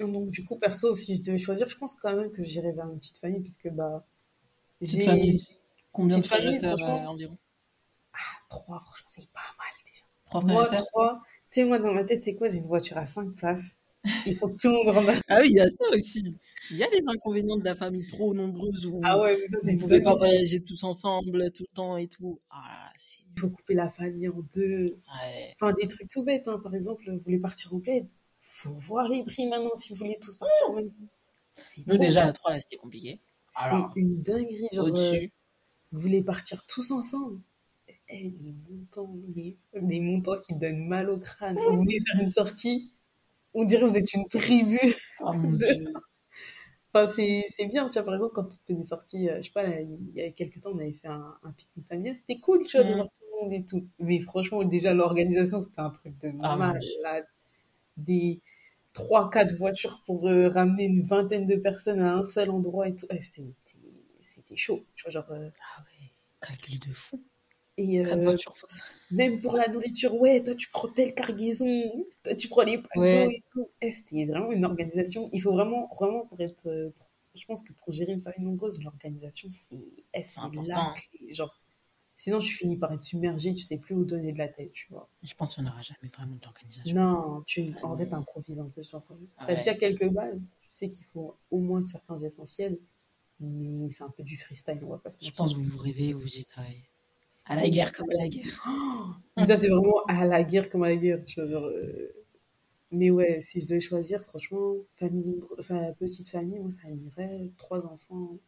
Donc, 0.00 0.30
du 0.30 0.44
coup, 0.44 0.58
perso, 0.58 0.94
si 0.94 1.16
je 1.16 1.22
devais 1.22 1.38
choisir, 1.38 1.68
je 1.68 1.76
pense 1.76 1.94
quand 1.94 2.14
même 2.14 2.30
que 2.30 2.44
j'irais 2.44 2.72
vers 2.72 2.88
une 2.88 2.98
petite 2.98 3.18
famille, 3.18 3.40
puisque, 3.40 3.68
bah, 3.70 4.04
Petite 4.80 5.04
famille. 5.04 5.42
Combien 5.92 6.18
de 6.18 6.26
frères 6.26 6.46
et 6.46 6.58
sœurs 6.58 6.82
euh, 6.82 7.06
environ 7.06 7.38
trois, 8.48 8.78
franchement, 8.80 9.08
c'est 9.08 9.28
pas 9.32 9.40
mal 9.58 9.68
déjà. 9.84 10.04
Trois 10.26 10.40
frères 10.40 10.52
Moi, 10.52 10.62
et 10.62 10.70
sœurs 10.70 10.86
trois, 10.86 11.22
tu 11.50 11.60
sais, 11.60 11.64
moi, 11.64 11.78
dans 11.78 11.92
ma 11.92 12.04
tête, 12.04 12.22
c'est 12.24 12.34
quoi? 12.34 12.48
J'ai 12.48 12.58
une 12.58 12.66
voiture 12.66 12.98
à 12.98 13.06
cinq 13.06 13.34
places. 13.34 13.78
Il 14.26 14.36
faut 14.36 14.48
que 14.48 14.56
tout 14.56 14.68
le 14.68 14.84
monde 14.84 14.88
rentre. 14.88 15.20
Ah 15.28 15.38
oui, 15.40 15.48
il 15.50 15.56
y 15.56 15.60
a 15.60 15.68
ça 15.68 15.84
aussi. 15.92 16.36
Il 16.70 16.76
y 16.76 16.84
a 16.84 16.88
les 16.90 17.02
inconvénients 17.08 17.56
de 17.56 17.64
la 17.64 17.74
famille 17.74 18.06
trop 18.06 18.34
nombreuse 18.34 18.86
où 18.86 19.00
Ah 19.02 19.18
ouais, 19.18 19.36
mais 19.36 19.58
ça, 19.58 19.58
vous 19.64 19.72
ne 19.72 19.78
pouvez 19.78 20.00
pas 20.00 20.14
voyager 20.14 20.62
tous 20.62 20.84
ensemble 20.84 21.50
tout 21.52 21.64
le 21.68 21.74
temps 21.74 21.96
et 21.96 22.06
tout. 22.06 22.40
Ah. 22.50 22.92
Il 23.34 23.40
faut 23.40 23.50
couper 23.50 23.74
la 23.74 23.90
famille 23.90 24.28
en 24.28 24.42
deux. 24.54 24.98
Ouais. 25.24 25.54
Enfin, 25.54 25.72
des 25.72 25.88
trucs 25.88 26.08
tout 26.08 26.22
bêtes, 26.22 26.46
hein. 26.46 26.60
Par 26.62 26.74
exemple, 26.74 27.02
vous 27.10 27.18
voulez 27.18 27.38
partir 27.38 27.72
au 27.72 27.78
bled. 27.78 28.06
Faut 28.58 28.72
voir 28.72 29.08
les 29.08 29.22
prix 29.24 29.46
maintenant 29.46 29.76
si 29.78 29.90
vous 29.92 29.96
voulez 29.96 30.18
tous 30.20 30.36
partir 30.36 30.70
en 30.70 30.74
même 30.74 30.90
temps. 30.90 31.08
C'est 31.56 31.86
Nous, 31.86 31.98
déjà, 31.98 32.24
à 32.26 32.32
trois, 32.32 32.52
là, 32.52 32.60
c'était 32.60 32.76
compliqué. 32.76 33.20
c'est 33.52 34.00
une 34.00 34.22
dinguerie. 34.22 34.68
Genre, 34.72 34.84
euh, 34.86 34.88
Au-dessus. 34.90 35.32
vous 35.92 36.00
voulez 36.00 36.22
partir 36.22 36.64
tous 36.66 36.90
ensemble? 36.90 37.40
Eh, 38.08 38.30
les 38.42 38.54
montants, 38.70 39.14
les, 39.34 39.56
les 39.74 40.00
montants 40.00 40.40
qui 40.40 40.54
donnent 40.54 40.86
mal 40.86 41.10
au 41.10 41.18
crâne. 41.18 41.56
Vous 41.56 41.76
voulez 41.78 41.98
faire 42.06 42.22
une 42.22 42.30
sortie? 42.30 42.92
On 43.54 43.64
dirait 43.64 43.82
que 43.82 43.90
vous 43.90 43.96
êtes 43.96 44.12
une 44.14 44.28
tribu. 44.28 44.78
Oh 45.20 45.32
mon 45.32 45.52
dieu. 45.52 45.92
Enfin, 46.94 47.12
c'est 47.14 47.44
c'est 47.56 47.66
bien, 47.66 47.88
tu 47.88 47.94
vois, 47.94 48.04
par 48.04 48.14
exemple, 48.14 48.32
quand 48.34 48.46
on 48.46 48.66
fait 48.66 48.74
des 48.74 48.84
sorties, 48.86 49.28
euh, 49.28 49.36
je 49.38 49.42
sais 49.48 49.52
pas, 49.52 49.62
là, 49.64 49.80
il 49.82 50.14
y 50.14 50.22
a 50.22 50.30
quelques 50.30 50.60
temps, 50.62 50.70
on 50.72 50.78
avait 50.78 50.92
fait 50.92 51.08
un, 51.08 51.36
un 51.42 51.52
pique-nique 51.52 51.86
familial, 51.88 52.16
c'était 52.16 52.40
cool, 52.40 52.64
tu 52.66 52.76
vois, 52.78 52.86
de 52.86 52.94
voir 52.94 53.06
tout 53.06 53.22
le 53.32 53.42
monde 53.44 53.52
et 53.52 53.66
tout. 53.66 53.86
Mais 53.98 54.18
franchement, 54.20 54.64
déjà, 54.64 54.94
l'organisation, 54.94 55.62
c'était 55.62 55.80
un 55.80 55.90
truc 55.90 56.18
de 56.20 56.32
Ah, 56.42 56.56
Des 57.96 58.40
3-4 58.92 59.54
voitures 59.56 60.02
pour 60.06 60.28
euh, 60.28 60.48
ramener 60.48 60.84
une 60.86 61.02
vingtaine 61.02 61.46
de 61.46 61.56
personnes 61.56 62.00
à 62.00 62.14
un 62.16 62.26
seul 62.26 62.50
endroit 62.50 62.88
et 62.88 62.96
tout. 62.96 63.06
Ouais, 63.10 63.22
c'était 64.22 64.56
chaud, 64.56 64.84
tu 64.94 65.04
vois, 65.04 65.10
genre... 65.12 65.30
euh, 65.30 65.50
Ah 65.60 65.84
ouais. 65.84 66.12
Calcul 66.40 66.78
de 66.80 66.92
fou. 66.92 67.22
et 67.76 68.00
Quatre 68.02 68.24
euh, 68.24 68.36
même 69.10 69.40
pour 69.40 69.56
la 69.56 69.68
nourriture, 69.68 70.14
ouais, 70.16 70.42
toi, 70.44 70.54
tu 70.56 70.70
prends 70.70 70.88
telle 70.88 71.14
cargaison, 71.14 71.66
toi, 72.24 72.34
tu 72.36 72.48
prends 72.48 72.62
les 72.64 72.82
Ouais. 72.96 73.10
d'eau 73.10 73.30
et 73.30 73.42
tout. 73.52 73.70
Eh, 73.82 73.92
c'était 73.92 74.26
vraiment 74.26 74.52
une 74.52 74.64
organisation. 74.66 75.30
Il 75.32 75.42
faut 75.42 75.52
vraiment, 75.52 75.88
vraiment, 76.00 76.26
pour 76.26 76.40
être... 76.40 76.68
euh, 76.68 76.90
pour- 76.98 77.08
je 77.36 77.46
pense 77.46 77.62
que 77.64 77.72
pour 77.74 77.92
gérer 77.92 78.12
une 78.12 78.22
famille 78.22 78.44
nombreuse, 78.46 78.82
l'organisation, 78.82 79.48
c'est 79.50 79.78
c'est 80.24 80.40
important. 80.40 80.92
la 80.94 80.94
clé. 80.94 81.34
Genre, 81.34 81.54
Sinon, 82.18 82.38
tu 82.38 82.54
finis 82.54 82.76
par 82.76 82.92
être 82.92 83.02
submergé, 83.02 83.54
tu 83.54 83.62
sais 83.62 83.76
plus 83.76 83.94
où 83.94 84.04
donner 84.04 84.32
de 84.32 84.38
la 84.38 84.48
tête, 84.48 84.72
tu 84.72 84.86
vois. 84.90 85.08
Je 85.22 85.34
pense 85.34 85.56
qu'on 85.56 85.62
n'aura 85.62 85.82
jamais 85.82 86.10
vraiment 86.10 86.36
d'organisation. 86.42 86.94
Non, 86.94 87.42
tu, 87.46 87.74
en 87.82 87.96
fait, 87.96 88.12
improvises 88.12 88.58
un 88.58 88.70
peu 88.74 88.82
sur 88.82 89.02
toi. 89.02 89.16
T'as 89.46 89.56
déjà 89.56 89.74
quelques 89.74 90.08
balles, 90.08 90.40
tu 90.62 90.68
sais 90.70 90.88
qu'il 90.88 91.04
faut 91.04 91.36
au 91.50 91.58
moins 91.58 91.82
certains 91.82 92.18
essentiels, 92.20 92.78
mais 93.40 93.90
c'est 93.90 94.02
un 94.04 94.10
peu 94.10 94.22
du 94.22 94.38
freestyle, 94.38 94.78
on 94.82 94.90
va 94.90 94.98
pas 94.98 95.10
se 95.10 95.18
Je 95.22 95.30
pense 95.30 95.52
que 95.52 95.58
vous 95.58 95.64
vous 95.64 95.78
rêvez, 95.78 96.14
vous 96.14 96.24
dites, 96.24 96.54
à 97.48 97.54
la 97.54 97.68
guerre 97.68 97.92
comme 97.92 98.10
à 98.10 98.14
la 98.14 98.28
guerre. 98.28 98.64
ça, 99.46 99.56
c'est 99.56 99.68
vraiment 99.68 100.02
à 100.08 100.26
la 100.26 100.42
guerre 100.42 100.68
comme 100.68 100.82
à 100.82 100.88
la 100.88 100.96
guerre, 100.96 101.22
tu 101.24 101.40
vois. 101.40 101.48
Genre, 101.48 101.64
euh, 101.64 102.12
Mais 102.90 103.10
ouais, 103.10 103.40
si 103.40 103.60
je 103.60 103.66
devais 103.66 103.80
choisir, 103.80 104.22
franchement, 104.22 104.74
famille, 104.94 105.40
enfin, 105.58 105.92
petite 105.98 106.28
famille, 106.28 106.58
moi, 106.58 106.72
ça 106.72 106.90
irait. 106.90 107.50
Trois 107.56 107.84
enfants. 107.86 108.38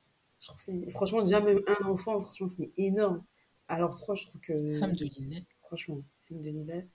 Je 0.41 0.47
trouve 0.49 0.65
que 0.65 0.91
franchement, 0.91 1.23
déjà, 1.23 1.41
même 1.41 1.61
un 1.67 1.87
enfant, 1.87 2.21
franchement, 2.21 2.49
c'est 2.49 2.71
énorme. 2.77 3.23
Alors, 3.69 3.95
trois, 3.95 4.15
je 4.15 4.27
trouve 4.27 4.41
que. 4.41 4.79
Femme 4.81 4.95
de 4.95 5.05
Lillet. 5.05 5.45
Franchement, 5.63 6.01
femme 6.29 6.41
de 6.41 6.51
Lillet. 6.51 6.87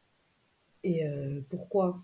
Et 0.83 1.05
euh, 1.05 1.41
pourquoi? 1.49 2.03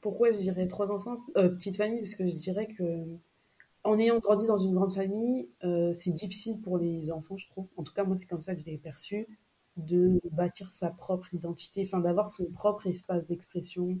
Pourquoi 0.00 0.30
je 0.32 0.38
dirais 0.38 0.68
trois 0.68 0.90
enfants? 0.90 1.18
Euh, 1.36 1.48
Petite 1.48 1.76
famille, 1.76 2.00
parce 2.00 2.14
que 2.14 2.28
je 2.28 2.34
dirais 2.36 2.66
que 2.66 3.06
en 3.82 3.98
ayant 3.98 4.18
grandi 4.18 4.46
dans 4.46 4.56
une 4.56 4.74
grande 4.74 4.94
famille, 4.94 5.48
euh, 5.64 5.92
c'est 5.94 6.12
difficile 6.12 6.60
pour 6.60 6.78
les 6.78 7.10
enfants, 7.10 7.36
je 7.36 7.48
trouve. 7.48 7.66
En 7.76 7.82
tout 7.82 7.92
cas, 7.92 8.04
moi, 8.04 8.16
c'est 8.16 8.26
comme 8.26 8.40
ça 8.40 8.54
que 8.54 8.60
je 8.60 8.66
l'ai 8.66 8.78
perçu, 8.78 9.26
de 9.76 10.20
bâtir 10.30 10.70
sa 10.70 10.90
propre 10.90 11.34
identité, 11.34 11.82
enfin, 11.86 12.00
d'avoir 12.00 12.30
son 12.30 12.46
propre 12.46 12.86
espace 12.86 13.26
d'expression 13.26 13.98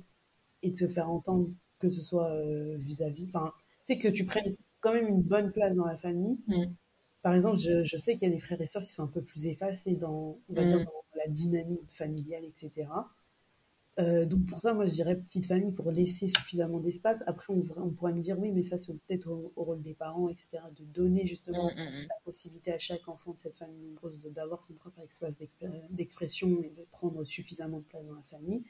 et 0.62 0.70
de 0.70 0.76
se 0.76 0.88
faire 0.88 1.10
entendre, 1.10 1.48
que 1.80 1.90
ce 1.90 2.02
soit 2.02 2.34
vis-à-vis. 2.76 3.24
Enfin, 3.28 3.52
c'est 3.86 3.98
que 3.98 4.08
tu 4.08 4.24
prennes 4.24 4.56
quand 4.80 4.94
même 4.94 5.08
une 5.08 5.22
bonne 5.22 5.52
place 5.52 5.74
dans 5.74 5.86
la 5.86 5.98
famille. 5.98 6.38
Mm. 6.46 6.64
Par 7.24 7.34
exemple, 7.34 7.58
je, 7.58 7.84
je 7.84 7.98
sais 7.98 8.14
qu'il 8.16 8.28
y 8.28 8.32
a 8.32 8.34
des 8.36 8.40
frères 8.40 8.62
et 8.62 8.68
sœurs 8.68 8.84
qui 8.84 8.92
sont 8.94 9.04
un 9.04 9.08
peu 9.08 9.22
plus 9.22 9.48
effacés 9.48 9.96
dans, 9.96 10.38
on 10.50 10.54
va 10.54 10.62
Mm. 10.62 10.66
dire, 10.66 10.80
dans 10.84 10.92
la 11.16 11.28
dynamique 11.28 11.92
familiale, 11.92 12.44
etc. 12.46 13.10
Euh, 14.00 14.26
donc 14.26 14.46
pour 14.46 14.60
ça, 14.60 14.74
moi, 14.74 14.86
je 14.86 14.92
dirais 14.94 15.16
petite 15.16 15.46
famille 15.46 15.72
pour 15.72 15.90
laisser 15.92 16.28
suffisamment 16.28 16.80
d'espace. 16.80 17.22
Après, 17.28 17.52
on, 17.54 17.62
on 17.78 17.90
pourrait 17.90 18.12
me 18.14 18.20
dire, 18.22 18.38
oui, 18.40 18.52
mais 18.52 18.64
ça, 18.64 18.78
c'est 18.78 18.92
peut-être 18.94 19.28
au, 19.28 19.52
au 19.56 19.64
rôle 19.64 19.82
des 19.82 19.94
parents, 19.94 20.28
etc., 20.30 20.64
de 20.78 20.84
donner 20.84 21.26
justement 21.26 21.68
Mm, 21.68 21.80
mm, 21.80 22.02
mm. 22.02 22.08
la 22.08 22.16
possibilité 22.24 22.72
à 22.72 22.78
chaque 22.78 23.08
enfant 23.08 23.32
de 23.34 23.40
cette 23.40 23.56
famille 23.56 23.80
nombreuse 23.82 24.20
d'avoir 24.34 24.62
son 24.64 24.74
propre 24.74 25.00
espace 25.00 25.34
d'expression 25.90 26.62
et 26.64 26.70
de 26.70 26.84
prendre 26.92 27.24
suffisamment 27.24 27.78
de 27.80 27.84
place 27.84 28.06
dans 28.06 28.14
la 28.16 28.22
famille. 28.30 28.64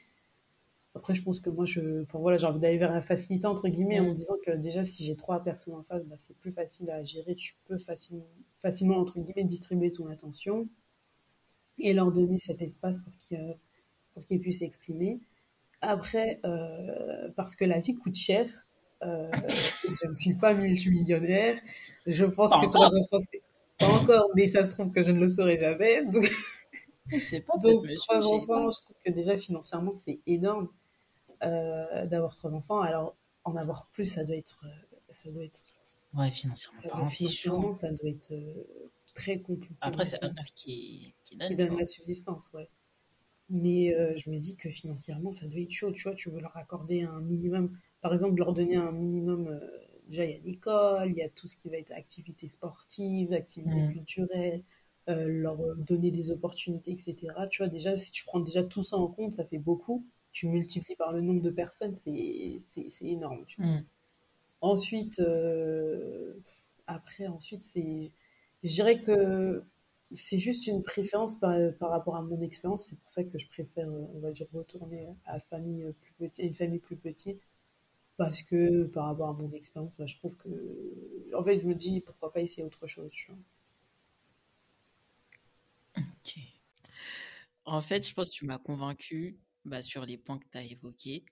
Après, 0.95 1.13
je 1.13 1.21
pense 1.23 1.39
que 1.39 1.49
moi, 1.49 1.65
je, 1.65 2.01
enfin 2.03 2.19
voilà, 2.19 2.37
j'ai 2.37 2.47
envie 2.47 2.59
d'aller 2.59 2.77
vers 2.77 2.91
la 2.91 3.01
facilité 3.01 3.45
entre 3.47 3.67
guillemets 3.67 3.99
en 3.99 4.05
Mm. 4.05 4.09
me 4.09 4.15
disant 4.15 4.35
que 4.45 4.51
déjà, 4.51 4.83
si 4.85 5.03
j'ai 5.03 5.15
trois 5.15 5.43
personnes 5.43 5.73
en 5.75 5.83
face, 5.83 6.03
bah, 6.05 6.15
c'est 6.19 6.35
plus 6.37 6.51
facile 6.53 6.89
à 6.89 7.03
gérer. 7.03 7.35
Tu 7.35 7.55
peux 7.65 7.77
facilement, 7.77 8.25
facilement 8.65 8.97
entre 8.97 9.19
guillemets 9.19 9.43
distribuer 9.43 9.91
ton 9.91 10.07
attention 10.07 10.67
et 11.77 11.93
leur 11.93 12.11
donner 12.11 12.39
cet 12.39 12.63
espace 12.63 12.97
pour 12.97 13.13
qu'ils 13.19 13.37
euh, 14.17 14.39
puissent 14.39 14.59
s'exprimer. 14.59 15.19
Après, 15.81 16.39
euh, 16.45 17.29
parce 17.35 17.55
que 17.55 17.63
la 17.63 17.79
vie 17.79 17.95
coûte 17.95 18.15
cher, 18.15 18.47
euh, 19.03 19.29
je 19.83 20.07
ne 20.07 20.13
suis 20.13 20.33
pas 20.33 20.55
multimillionnaire. 20.55 21.59
Je 22.07 22.25
pense 22.25 22.49
Pas 22.49 22.61
que 22.61 22.71
trois 22.71 22.87
enfants, 22.87 23.19
c'est 23.31 23.43
pas 23.77 23.87
encore, 23.87 24.31
mais 24.35 24.47
ça 24.47 24.63
se 24.63 24.71
trouve 24.71 24.91
que 24.91 25.03
je 25.03 25.11
ne 25.11 25.19
le 25.19 25.27
saurai 25.27 25.57
jamais. 25.59 26.03
Donc, 26.11 26.25
C'est 27.19 27.41
pas 27.41 27.55
donc 27.57 27.85
trois 27.97 28.25
enfants, 28.25 28.71
je 28.71 28.81
trouve 28.83 28.95
que 29.05 29.11
déjà 29.11 29.37
financièrement, 29.37 29.93
c'est 29.95 30.17
énorme 30.25 30.69
euh, 31.43 32.07
d'avoir 32.07 32.33
trois 32.33 32.55
enfants. 32.55 32.79
Alors, 32.79 33.15
en 33.43 33.55
avoir 33.57 33.85
plus, 33.93 34.07
ça 34.07 34.23
doit 34.23 34.37
être, 34.37 34.65
ça 35.13 35.29
doit 35.29 35.43
être, 35.43 35.59
Ouais, 36.17 36.31
financièrement 36.31 36.79
ça 36.81 36.89
parlant, 36.89 37.05
c'est 37.07 37.27
chaud. 37.27 37.73
ça 37.73 37.91
doit 37.91 38.09
être 38.09 38.31
euh, 38.31 38.53
très 39.13 39.39
compliqué. 39.39 39.75
Après, 39.81 40.05
c'est 40.05 40.21
l'honneur 40.21 40.45
qui, 40.55 41.13
qui 41.23 41.35
donne. 41.37 41.47
qui 41.49 41.55
donne 41.55 41.77
la 41.77 41.85
subsistance, 41.85 42.51
ouais. 42.53 42.69
Mais 43.49 43.93
euh, 43.93 44.17
je 44.17 44.29
me 44.29 44.39
dis 44.39 44.55
que 44.55 44.69
financièrement, 44.71 45.31
ça 45.31 45.47
doit 45.47 45.59
être 45.59 45.71
chaud, 45.71 45.91
tu 45.91 46.03
vois, 46.03 46.15
tu 46.15 46.29
veux 46.31 46.39
leur 46.39 46.55
accorder 46.57 47.03
un 47.03 47.21
minimum, 47.21 47.77
par 48.01 48.13
exemple, 48.13 48.37
leur 48.37 48.53
donner 48.53 48.75
un 48.75 48.91
minimum, 48.91 49.47
euh, 49.49 49.59
déjà 50.07 50.25
il 50.25 50.31
y 50.31 50.33
a 50.33 50.39
l'école, 50.43 51.11
il 51.11 51.17
y 51.17 51.21
a 51.21 51.29
tout 51.29 51.47
ce 51.47 51.55
qui 51.57 51.69
va 51.69 51.77
être 51.77 51.91
activités 51.91 52.49
sportives, 52.49 53.33
activités 53.33 53.75
Mm. 53.83 53.91
culturelles, 53.93 54.63
euh, 55.09 55.27
leur 55.27 55.57
donner 55.77 56.09
des 56.09 56.31
opportunités, 56.31 56.91
etc. 56.93 57.33
Tu 57.51 57.61
vois, 57.61 57.67
déjà, 57.69 57.97
si 57.97 58.11
tu 58.11 58.25
prends 58.25 58.39
déjà 58.39 58.63
tout 58.63 58.81
ça 58.83 58.97
en 58.97 59.07
compte, 59.07 59.35
ça 59.35 59.45
fait 59.45 59.59
beaucoup. 59.59 60.03
Tu 60.31 60.47
multiplies 60.47 60.95
par 60.95 61.13
le 61.13 61.21
nombre 61.21 61.41
de 61.41 61.51
personnes, 61.51 61.95
c'est 61.97 62.59
énorme. 63.01 63.45
tu 63.47 63.61
vois. 63.61 63.69
Mm. 63.71 63.85
Ensuite, 64.65 65.19
euh, 65.19 66.33
après, 66.87 67.27
ensuite, 67.27 67.63
c'est, 67.63 68.11
je 68.63 68.73
dirais 68.73 68.99
que 68.99 69.63
c'est 70.13 70.39
juste 70.39 70.65
une 70.65 70.81
préférence 70.81 71.37
par, 71.39 71.55
par 71.79 71.91
rapport 71.91 72.15
à 72.15 72.23
mon 72.23 72.41
expérience. 72.41 72.87
C'est 72.89 72.97
pour 72.99 73.11
ça 73.11 73.23
que 73.23 73.37
je 73.37 73.47
préfère, 73.47 73.87
on 73.87 74.19
va 74.21 74.31
dire, 74.31 74.47
retourner 74.53 75.07
à 75.25 75.39
famille 75.39 75.85
plus 76.17 76.31
une 76.39 76.55
famille 76.55 76.79
plus 76.79 76.95
petite. 76.97 77.41
Parce 78.17 78.43
que 78.43 78.85
par 78.85 79.07
rapport 79.07 79.29
à 79.29 79.33
mon 79.33 79.51
expérience, 79.53 79.93
bah, 79.97 80.07
je 80.07 80.17
trouve 80.17 80.35
que, 80.37 80.49
en 81.35 81.43
fait, 81.43 81.59
je 81.61 81.67
me 81.67 81.75
dis 81.75 82.01
pourquoi 82.01 82.33
pas 82.33 82.41
essayer 82.41 82.63
autre 82.63 82.87
chose. 82.87 83.11
Ok. 85.97 86.39
En 87.65 87.81
fait, 87.81 88.07
je 88.07 88.13
pense 88.13 88.29
que 88.29 88.33
tu 88.35 88.45
m'as 88.45 88.57
convaincu 88.57 89.37
bah, 89.65 89.81
sur 89.83 90.05
les 90.05 90.17
points 90.17 90.39
que 90.39 90.47
tu 90.51 90.57
as 90.57 90.63
évoqués. 90.63 91.25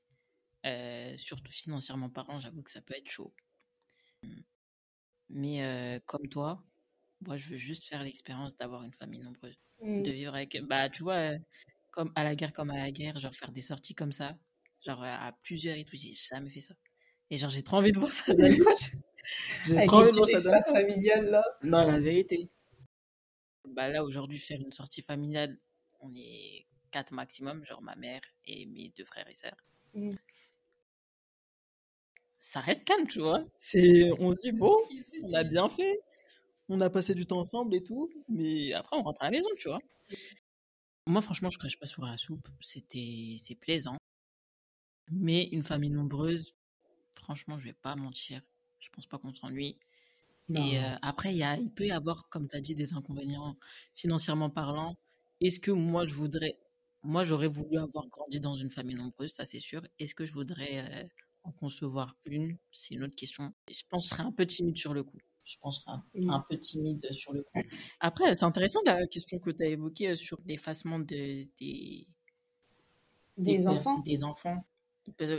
Euh, 0.65 1.17
surtout 1.17 1.51
financièrement 1.51 2.10
parlant, 2.10 2.39
j'avoue 2.39 2.63
que 2.63 2.72
ça 2.72 2.82
peut 2.82 2.96
être 2.96 3.10
chaud. 3.10 3.34
Mais 5.29 5.63
euh, 5.63 6.00
comme 6.05 6.27
toi, 6.29 6.63
moi, 7.22 7.38
je 7.38 7.50
veux 7.50 7.58
juste 7.58 7.86
faire 7.86 8.03
l'expérience 8.03 8.55
d'avoir 8.58 8.84
une 8.84 8.93
famille 8.93 9.22
nombreuse. 9.22 9.58
De 9.82 10.12
vivre 10.12 10.36
avec. 10.36 10.62
Bah, 10.63 10.89
tu 10.89 11.03
vois, 11.03 11.15
euh, 11.15 11.38
comme 11.91 12.12
à 12.15 12.24
la 12.24 12.36
guerre, 12.36 12.53
comme 12.53 12.70
à 12.70 12.77
la 12.77 12.91
guerre, 12.91 13.20
genre 13.20 13.36
faire 13.36 13.51
des 13.51 13.62
sorties 13.62 13.96
comme 13.96 14.13
ça, 14.13 14.38
genre 14.86 15.03
euh, 15.03 15.08
à 15.08 15.34
plusieurs 15.43 15.75
et 15.75 15.84
tout, 15.84 15.98
j'ai 15.98 16.13
jamais 16.13 16.50
fait 16.50 16.62
ça. 16.62 16.74
Et 17.29 17.38
genre, 17.38 17.50
j'ai 17.50 17.63
trop 17.63 17.77
envie 17.77 17.91
de 17.91 18.00
voir 18.00 18.12
ça. 18.12 18.25
J'ai 19.65 19.86
trop 19.86 20.00
envie 20.00 20.12
de 20.12 20.17
voir 20.17 20.27
ça 20.27 20.41
donne 20.41 20.55
espace 20.55 20.74
familial 20.74 21.25
là. 21.29 21.46
Non, 21.63 21.88
la 21.88 21.98
vérité. 21.98 22.50
Bah 23.70 23.88
là, 23.88 24.03
aujourd'hui, 24.03 24.38
faire 24.38 24.60
une 24.60 24.74
sortie 24.74 25.01
familiale, 25.01 25.58
on 26.01 26.13
est 26.13 26.65
quatre 26.91 27.13
maximum, 27.13 27.65
genre 27.65 27.82
ma 27.82 27.96
mère 27.96 28.22
et 28.46 28.65
mes 28.65 28.89
deux 28.98 29.05
frères 29.05 29.27
et 29.29 29.36
sœurs. 29.36 29.55
Mm. 29.93 30.15
Ça 32.45 32.59
reste 32.59 32.83
calme, 32.83 33.07
tu 33.07 33.19
vois. 33.19 33.45
C'est, 33.53 34.12
on 34.19 34.31
se 34.33 34.41
dit, 34.41 34.51
bon, 34.51 34.75
on 35.23 35.33
a 35.33 35.43
bien 35.45 35.69
fait. 35.69 36.01
On 36.67 36.81
a 36.81 36.89
passé 36.89 37.15
du 37.15 37.25
temps 37.25 37.39
ensemble 37.39 37.73
et 37.73 37.81
tout. 37.81 38.12
Mais 38.27 38.73
après, 38.73 38.97
on 38.97 39.01
rentre 39.01 39.21
à 39.21 39.25
la 39.25 39.31
maison, 39.31 39.50
tu 39.57 39.69
vois. 39.69 39.79
Moi, 41.07 41.21
franchement, 41.21 41.50
je 41.50 41.57
crache 41.57 41.79
pas 41.79 41.88
sur 41.88 42.05
la 42.05 42.17
soupe. 42.17 42.47
C'était, 42.59 43.38
c'est 43.39 43.55
plaisant. 43.55 43.95
Mais 45.09 45.45
une 45.45 45.63
famille 45.63 45.89
nombreuse, 45.89 46.53
franchement, 47.15 47.57
je 47.57 47.63
vais 47.63 47.73
pas 47.73 47.95
mentir. 47.95 48.41
Je 48.79 48.89
pense 48.89 49.07
pas 49.07 49.17
qu'on 49.17 49.33
s'ennuie. 49.33 49.77
Et 50.53 50.79
euh, 50.79 50.95
après, 51.01 51.33
il, 51.33 51.38
y 51.38 51.43
a, 51.43 51.57
il 51.57 51.71
peut 51.71 51.85
y 51.88 51.91
avoir, 51.91 52.27
comme 52.27 52.50
tu 52.50 52.57
as 52.57 52.62
dit, 52.62 52.75
des 52.75 52.93
inconvénients 52.93 53.55
financièrement 53.95 54.50
parlant. 54.50 54.97
Est-ce 55.39 55.62
que 55.62 55.71
moi, 55.71 56.05
je 56.05 56.13
voudrais. 56.13 56.59
Moi, 57.03 57.23
j'aurais 57.23 57.47
voulu 57.47 57.77
avoir 57.77 58.05
grandi 58.07 58.41
dans 58.41 58.55
une 58.55 58.69
famille 58.69 58.95
nombreuse, 58.97 59.31
ça 59.31 59.45
c'est 59.45 59.59
sûr. 59.59 59.81
Est-ce 59.97 60.13
que 60.13 60.25
je 60.25 60.33
voudrais 60.33 60.79
euh, 60.79 61.07
en 61.43 61.51
concevoir 61.51 62.15
une 62.25 62.57
C'est 62.71 62.95
une 62.95 63.03
autre 63.03 63.15
question. 63.15 63.53
Je 63.69 63.81
pense 63.89 64.03
que 64.03 64.09
je 64.09 64.15
serais 64.15 64.27
un 64.27 64.31
peu 64.31 64.45
timide 64.45 64.77
sur 64.77 64.93
le 64.93 65.03
coup. 65.03 65.17
Je 65.43 65.57
pense 65.62 65.83
un, 65.88 66.01
un 66.29 66.45
peu 66.50 66.57
timide 66.57 67.05
sur 67.12 67.33
le 67.33 67.43
coup. 67.43 67.59
Après, 68.00 68.33
c'est 68.33 68.45
intéressant 68.45 68.79
la 68.85 69.05
question 69.07 69.39
que 69.39 69.51
tu 69.51 69.63
as 69.63 69.67
évoquée 69.67 70.09
euh, 70.09 70.15
sur 70.15 70.39
l'effacement 70.45 71.00
de, 71.00 71.47
des, 71.59 72.07
Des 73.38 73.67
enfants 73.67 74.00
des 74.00 74.23
enfants 74.23 74.65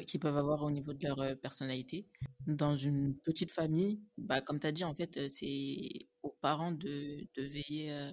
qui 0.07 0.19
peuvent, 0.19 0.37
avoir 0.37 0.63
au 0.63 0.71
niveau 0.71 0.93
de 0.93 1.07
leur 1.07 1.19
euh, 1.21 1.35
personnalité. 1.35 2.07
Dans 2.47 2.77
une 2.77 3.17
petite 3.17 3.51
famille, 3.51 3.99
bah, 4.19 4.43
comme 4.43 4.61
tu 4.61 4.67
as 4.67 4.73
dit, 4.73 4.85
en 4.85 4.95
fait, 4.95 5.17
euh, 5.17 5.29
c'est 5.31 6.07
aux 6.23 6.37
parents 6.43 6.73
de, 6.73 7.27
de 7.35 7.43
veiller 7.43 8.13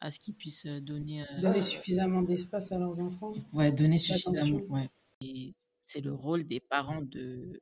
à 0.00 0.10
ce 0.10 0.18
qu'ils 0.18 0.34
puissent 0.34 0.66
donner, 0.66 1.22
euh, 1.22 1.40
Donner 1.40 1.62
suffisamment 1.62 2.22
d'espace 2.22 2.72
à 2.72 2.78
leurs 2.78 2.98
enfants. 2.98 3.34
ouais, 3.52 3.70
donner 3.70 3.98
suffisamment. 3.98 4.60
Ouais. 4.68 4.88
Et 5.20 5.54
c'est 5.90 6.00
le 6.00 6.12
rôle 6.14 6.46
des 6.46 6.60
parents 6.60 7.02
de 7.02 7.60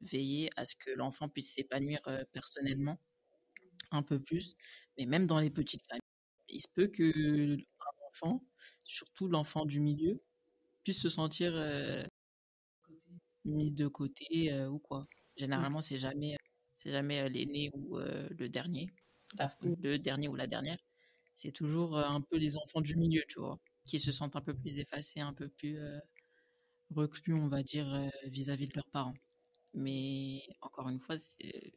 veiller 0.00 0.50
à 0.56 0.64
ce 0.64 0.74
que 0.76 0.90
l'enfant 0.90 1.28
puisse 1.28 1.54
s'épanouir 1.54 2.00
personnellement 2.32 2.98
un 3.92 4.02
peu 4.02 4.18
plus. 4.20 4.56
Mais 4.98 5.06
même 5.06 5.26
dans 5.26 5.38
les 5.40 5.50
petites 5.50 5.82
familles, 5.88 6.00
il 6.48 6.60
se 6.60 6.68
peut 6.74 6.88
que 6.88 7.54
un 7.54 8.08
enfant, 8.10 8.44
surtout 8.84 9.28
l'enfant 9.28 9.64
du 9.64 9.80
milieu, 9.80 10.20
puisse 10.84 11.00
se 11.00 11.08
sentir 11.08 11.52
euh, 11.54 12.04
mis 13.44 13.70
de 13.70 13.88
côté 13.88 14.52
euh, 14.52 14.68
ou 14.68 14.78
quoi. 14.78 15.06
Généralement, 15.36 15.80
c'est 15.80 15.98
jamais, 15.98 16.36
c'est 16.76 16.90
jamais 16.92 17.28
l'aîné 17.28 17.70
ou 17.74 17.98
euh, 17.98 18.28
le 18.38 18.48
dernier, 18.48 18.88
la- 19.38 19.54
Mm. 19.62 19.74
le 19.82 19.98
dernier 19.98 20.28
ou 20.28 20.34
la 20.36 20.46
dernière. 20.46 20.78
C'est 21.34 21.52
toujours 21.52 21.98
un 21.98 22.20
peu 22.20 22.36
les 22.36 22.56
enfants 22.56 22.80
du 22.82 22.96
milieu, 22.96 23.22
tu 23.28 23.40
vois, 23.40 23.58
qui 23.86 23.98
se 23.98 24.12
sentent 24.12 24.36
un 24.36 24.42
peu 24.42 24.54
plus 24.54 24.78
effacés, 24.78 25.20
un 25.20 25.32
peu 25.34 25.48
plus 25.48 25.78
reclus, 26.92 27.34
on 27.34 27.48
va 27.48 27.62
dire, 27.62 27.92
euh, 27.92 28.08
vis-à-vis 28.26 28.68
de 28.68 28.74
leurs 28.74 28.90
parents. 28.90 29.14
Mais 29.74 30.42
encore 30.60 30.88
une 30.88 31.00
fois, 31.00 31.16
c'est 31.16 31.72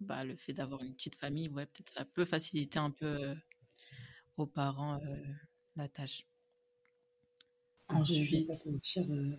bah, 0.00 0.24
le 0.24 0.36
fait 0.36 0.52
d'avoir 0.52 0.82
une 0.82 0.94
petite 0.94 1.16
famille, 1.16 1.48
ouais, 1.48 1.66
peut-être 1.66 1.90
ça 1.90 2.04
peut 2.04 2.24
faciliter 2.24 2.78
un 2.78 2.90
peu 2.90 3.06
euh, 3.06 3.34
aux 4.36 4.46
parents 4.46 5.00
euh, 5.02 5.16
la 5.76 5.88
tâche. 5.88 6.26
Ensuite, 7.88 8.50
euh, 8.98 9.36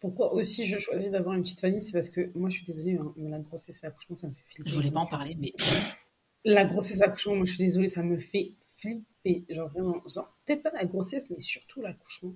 Pourquoi 0.00 0.32
aussi 0.32 0.66
je 0.66 0.78
choisis 0.78 1.10
d'avoir 1.10 1.34
une 1.34 1.42
petite 1.42 1.60
famille 1.60 1.82
C'est 1.82 1.92
parce 1.92 2.10
que 2.10 2.30
moi, 2.34 2.48
je 2.50 2.56
suis 2.56 2.66
désolée, 2.66 2.96
hein, 2.96 3.12
mais 3.16 3.30
la 3.30 3.38
grossesse 3.38 3.82
et 3.82 3.86
l'accouchement, 3.86 4.16
ça 4.16 4.28
me 4.28 4.32
fait 4.32 4.42
flipper. 4.42 4.70
je 4.70 4.74
voulais 4.74 4.90
pas 4.90 5.00
en 5.00 5.06
euh, 5.06 5.10
parler, 5.10 5.36
mais 5.38 5.52
La 6.44 6.64
grossesse 6.64 6.96
et 6.96 7.00
l'accouchement, 7.00 7.36
moi, 7.36 7.44
je 7.44 7.52
suis 7.52 7.64
désolée, 7.64 7.88
ça 7.88 8.02
me 8.02 8.18
fait 8.18 8.52
flipper. 8.78 9.44
Genre 9.48 9.68
vraiment, 9.68 10.02
genre, 10.08 10.36
peut-être 10.46 10.62
pas 10.62 10.72
la 10.72 10.86
grossesse, 10.86 11.30
mais 11.30 11.40
surtout 11.40 11.82
l'accouchement. 11.82 12.34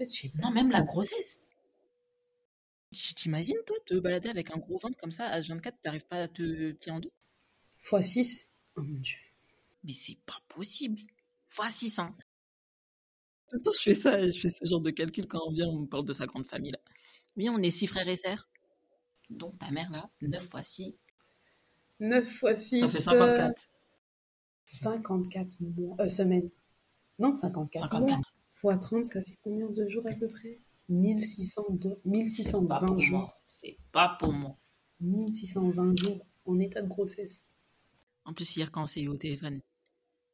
En 0.00 0.04
fait, 0.04 0.14
je 0.14 0.20
sais 0.22 0.28
pas. 0.28 0.42
non, 0.42 0.50
même 0.50 0.70
la 0.70 0.82
grossesse. 0.82 1.42
Tu 2.92 3.14
T'imagines, 3.14 3.56
toi, 3.66 3.76
te 3.84 3.94
balader 3.98 4.30
avec 4.30 4.50
un 4.50 4.56
gros 4.56 4.78
ventre 4.78 4.96
comme 4.98 5.12
ça, 5.12 5.26
à 5.26 5.40
24, 5.40 5.80
t'arrives 5.82 6.06
pas 6.06 6.22
à 6.22 6.28
te 6.28 6.72
plier 6.72 6.92
en 6.92 7.00
deux? 7.00 7.12
Fois 7.78 8.02
6 8.02 8.50
Oh 8.76 8.82
mon 8.82 8.98
dieu. 8.98 9.18
Mais 9.84 9.92
c'est 9.92 10.18
pas 10.26 10.38
possible. 10.48 11.00
Fois 11.48 11.70
6, 11.70 11.98
hein. 11.98 12.14
Tout 13.48 13.56
le 13.56 13.62
temps, 13.62 13.72
je 13.72 13.82
fais 13.82 13.94
ça, 13.94 14.28
je 14.28 14.38
fais 14.38 14.48
ce 14.48 14.64
genre 14.64 14.80
de 14.80 14.90
calcul 14.90 15.26
quand 15.26 15.40
on 15.46 15.52
vient, 15.52 15.68
on 15.68 15.80
me 15.80 15.86
parle 15.86 16.04
de 16.04 16.12
sa 16.12 16.26
grande 16.26 16.46
famille, 16.46 16.72
là. 16.72 16.78
Oui, 17.36 17.48
on 17.48 17.58
est 17.58 17.70
six 17.70 17.86
frères 17.86 18.08
et 18.08 18.16
sœurs. 18.16 18.48
Donc, 19.28 19.58
ta 19.58 19.70
mère, 19.70 19.90
là, 19.90 20.10
9 20.22 20.42
fois 20.48 20.62
6, 20.62 20.96
9 22.00 22.24
fois 22.24 22.54
6. 22.54 22.80
ça 22.80 22.88
fait 22.88 23.00
54. 23.00 23.68
54 24.64 25.60
mois, 25.60 25.96
euh, 26.00 26.08
semaines. 26.08 26.50
Non, 27.18 27.34
54, 27.34 27.82
54. 27.82 28.08
mois. 28.08 28.29
Fois 28.60 28.76
30, 28.76 29.06
ça 29.06 29.22
fait 29.22 29.38
combien 29.42 29.70
de 29.70 29.88
jours 29.88 30.06
à 30.06 30.12
peu 30.12 30.28
près? 30.28 30.60
1602, 30.90 31.98
C'est 32.26 32.66
pas 32.66 32.80
1620 32.80 32.86
pour 32.86 33.00
jours. 33.00 33.32
C'est 33.44 33.78
pas 33.92 34.16
pour 34.20 34.32
moi. 34.32 34.56
1620 35.00 35.98
jours 35.98 36.26
en 36.44 36.58
état 36.58 36.82
de 36.82 36.88
grossesse. 36.88 37.52
En 38.24 38.32
plus, 38.32 38.56
hier, 38.56 38.70
quand 38.72 38.82
on 38.82 38.86
s'est 38.86 39.02
eu 39.02 39.08
au 39.08 39.18
téléphone, 39.18 39.60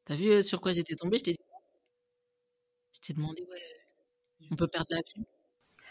t'as 0.05 0.17
vu 0.17 0.31
euh, 0.31 0.43
sur 0.43 0.61
quoi 0.61 0.73
j'étais 0.73 0.97
tombée? 0.97 1.19
Je 1.19 1.25
t'ai 3.01 3.15
demandé, 3.15 3.43
ouais, 3.49 3.63
on 4.51 4.57
peut 4.57 4.69
perdre 4.69 4.89
la 4.91 5.03
vue? 5.17 5.25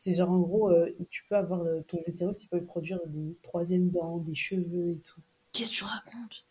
C'est 0.00 0.14
genre 0.14 0.30
en 0.30 0.40
gros, 0.40 0.70
euh, 0.70 0.96
tu 1.10 1.24
peux 1.28 1.36
avoir 1.36 1.62
euh, 1.62 1.82
ton 1.82 2.02
utérus, 2.06 2.42
il 2.42 2.48
peut 2.48 2.62
produire 2.64 2.98
des 3.06 3.36
troisièmes 3.42 3.90
dents, 3.90 4.18
des 4.18 4.34
cheveux 4.34 4.92
et 4.92 4.98
tout. 5.04 5.20
Qu'est-ce 5.52 5.70
que 5.70 5.76
tu 5.76 5.84
racontes? 5.84 6.44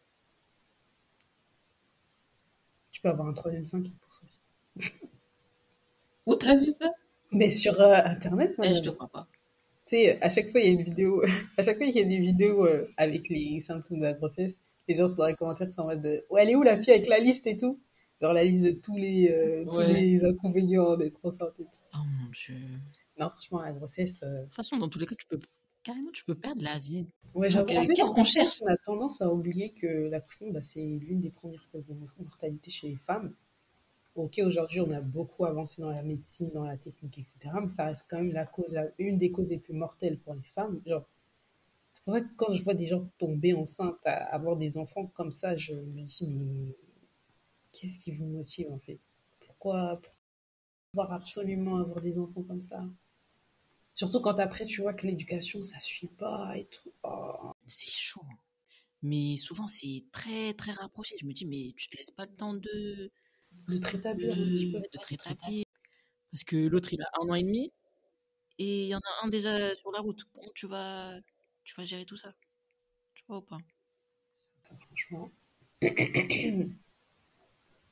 Tu 2.92 3.00
peux 3.00 3.08
avoir 3.08 3.30
un 3.30 3.34
troisième 3.34 3.66
sein 3.66 3.82
qui 3.82 3.92
pousse 3.92 4.22
aussi. 4.26 4.40
Où 6.26 6.36
t'as 6.36 6.56
vu 6.56 6.68
ça? 6.68 6.92
Mais 7.32 7.52
sur 7.52 7.80
euh, 7.82 7.96
internet, 8.06 8.56
moi, 8.58 8.68
Eh, 8.68 8.76
je 8.76 8.82
te 8.82 8.90
crois 8.90 9.08
pas. 9.08 9.28
Tu 9.88 9.98
sais, 9.98 10.22
à 10.22 10.30
chaque 10.30 10.52
fois, 10.52 10.62
il 10.62 10.66
y 10.68 10.70
a 10.70 10.74
une 10.74 10.84
vidéo, 10.84 11.24
à 11.58 11.64
chaque 11.64 11.78
fois 11.78 11.88
qu'il 11.88 11.98
y 11.98 12.06
a 12.06 12.08
des 12.08 12.20
vidéos 12.20 12.68
avec 12.98 13.30
les 13.30 13.62
symptômes 13.62 14.00
de 14.00 14.04
la 14.06 14.14
grossesse, 14.14 14.56
les 14.88 14.96
gens 14.96 15.08
sont 15.08 15.18
dans 15.18 15.28
les 15.28 15.36
commentaires, 15.36 15.72
sont 15.72 15.84
en 15.84 15.88
mode 15.88 16.02
de, 16.04 16.26
ouais, 16.30 16.44
elle 16.44 16.52
est 16.52 16.56
où 16.56 16.64
la 16.64 16.78
fille 16.78 16.94
avec 16.94 17.08
la 17.08 17.20
liste 17.20 17.48
et 17.48 17.58
tout? 17.58 17.80
Genre 18.20 18.34
la 18.34 18.44
liste 18.44 18.64
de 18.66 18.72
tous 18.72 18.98
les, 18.98 19.30
euh, 19.32 19.64
tous 19.66 19.78
Ouais. 19.78 19.94
les 20.02 20.26
inconvénients 20.26 20.98
d'être 20.98 21.20
enceinte 21.24 21.54
et 21.60 21.64
tout. 21.64 21.80
Oh 21.94 21.98
mon 22.20 22.30
dieu. 22.32 22.56
Non, 23.20 23.30
franchement, 23.30 23.62
la 23.62 23.72
grossesse, 23.74 24.22
euh, 24.24 24.40
De 24.40 24.44
toute 24.46 24.54
façon, 24.56 24.78
dans 24.78 24.90
tous 24.90 25.00
les 25.00 25.06
cas, 25.06 25.16
tu 25.16 25.28
peux 25.28 25.40
carrément, 25.84 26.12
tu 26.12 26.26
peux 26.26 26.36
perdre 26.36 26.62
la 26.64 26.80
vie. 26.80 27.06
ouais, 27.36 27.50
Donc, 27.50 27.70
j'avoue, 27.70 27.70
en 27.80 27.84
euh, 27.84 27.86
fait, 27.86 27.94
qu'est-ce 27.94 28.12
qu'on 28.12 28.24
cherche 28.24 28.62
On 28.64 28.68
a 28.68 28.78
tendance 28.78 29.22
à 29.22 29.32
oublier 29.32 29.70
que 29.72 29.88
l'accouchement, 30.10 30.50
bah, 30.52 30.62
c'est 30.62 30.82
l'une 30.84 31.22
des 31.22 31.30
premières 31.30 31.68
causes 31.72 31.86
de 31.88 31.94
mortalité 32.20 32.72
chez 32.72 32.90
les 32.90 32.96
femmes. 32.96 33.34
Ok, 34.16 34.42
aujourd'hui, 34.44 34.82
on 34.82 34.90
a 34.92 35.00
beaucoup 35.02 35.46
avancé 35.46 35.80
dans 35.82 35.92
la 35.92 36.02
médecine, 36.02 36.50
dans 36.52 36.64
la 36.66 36.76
technique, 36.78 37.20
etc. 37.20 37.54
Mais 37.62 37.72
ça 37.72 37.86
reste 37.86 38.06
quand 38.10 38.18
même 38.18 38.32
la 38.32 38.46
cause, 38.48 38.74
la- 38.74 38.90
une 38.98 39.20
des 39.20 39.30
causes 39.32 39.48
les 39.48 39.60
plus 39.60 39.74
mortelles 39.76 40.18
pour 40.18 40.34
les 40.34 40.42
femmes. 40.56 40.82
Genre, 40.88 41.06
c'est 41.94 42.04
pour 42.04 42.14
ça 42.16 42.22
que 42.22 42.28
quand 42.36 42.54
je 42.56 42.64
vois 42.64 42.74
des 42.74 42.88
gens 42.88 43.08
tomber 43.20 43.54
enceintes, 43.54 44.00
à 44.06 44.14
avoir 44.34 44.56
des 44.58 44.78
enfants 44.80 45.06
comme 45.16 45.32
ça, 45.32 45.56
je 45.56 45.74
me 45.76 46.02
dis, 46.02 46.28
mais 46.28 46.74
qu'est-ce 47.80 48.02
qui 48.04 48.12
vous 48.12 48.26
motive 48.26 48.72
en 48.72 48.80
fait? 48.80 49.00
Pourquoi 49.40 50.02
pouvoir 50.92 51.14
absolument 51.14 51.78
avoir 51.78 52.02
des 52.02 52.18
enfants 52.20 52.44
comme 52.44 52.62
ça? 52.64 52.86
Surtout 53.96 54.22
quand 54.22 54.40
après, 54.40 54.66
tu 54.66 54.82
vois 54.82 54.94
que 54.94 55.06
l'éducation, 55.08 55.62
ça 55.64 55.80
suit 55.82 56.08
pas 56.08 56.56
et 56.58 56.66
tout. 56.68 56.92
Oh. 57.04 57.52
C'est 57.68 57.92
chaud. 57.92 58.22
hein. 58.32 58.38
Mais 59.04 59.38
souvent, 59.38 59.68
c'est 59.68 60.06
très, 60.12 60.54
très 60.56 60.72
rapproché. 60.74 61.16
Je 61.20 61.26
me 61.26 61.34
dis, 61.34 61.46
mais 61.46 61.74
tu 61.78 61.90
te 61.90 61.98
laisses 61.98 62.12
pas 62.12 62.26
le 62.26 62.36
temps 62.36 62.54
de, 62.54 63.12
De 63.68 63.78
te 63.78 63.88
rétablir 63.88 64.34
un 64.34 64.50
petit 64.52 64.72
peu. 64.72 64.80
de, 64.80 64.84
de 64.94 65.00
te 65.00 65.08
rétablir. 65.08 65.66
Parce 66.32 66.44
que 66.46 66.58
l'autre, 66.58 66.94
il 66.94 67.02
a 67.02 67.10
un 67.22 67.30
an 67.30 67.36
et 67.36 67.44
demi. 67.44 67.72
Et 68.60 68.84
il 68.86 68.90
y 68.90 68.96
en 68.96 69.00
a 69.00 69.26
un 69.26 69.30
déjà 69.30 69.76
sur 69.76 69.92
la 69.92 70.00
route. 70.02 70.24
Comment 70.34 70.52
tu 70.56 70.68
vas, 70.68 71.16
tu 71.64 71.76
vas 71.76 71.86
gérer 71.86 72.06
tout 72.06 72.18
ça? 72.18 72.34
Tu 73.16 73.24
vois 73.28 73.40
ou 73.40 73.42
pas? 73.42 73.60
Franchement. 74.80 75.32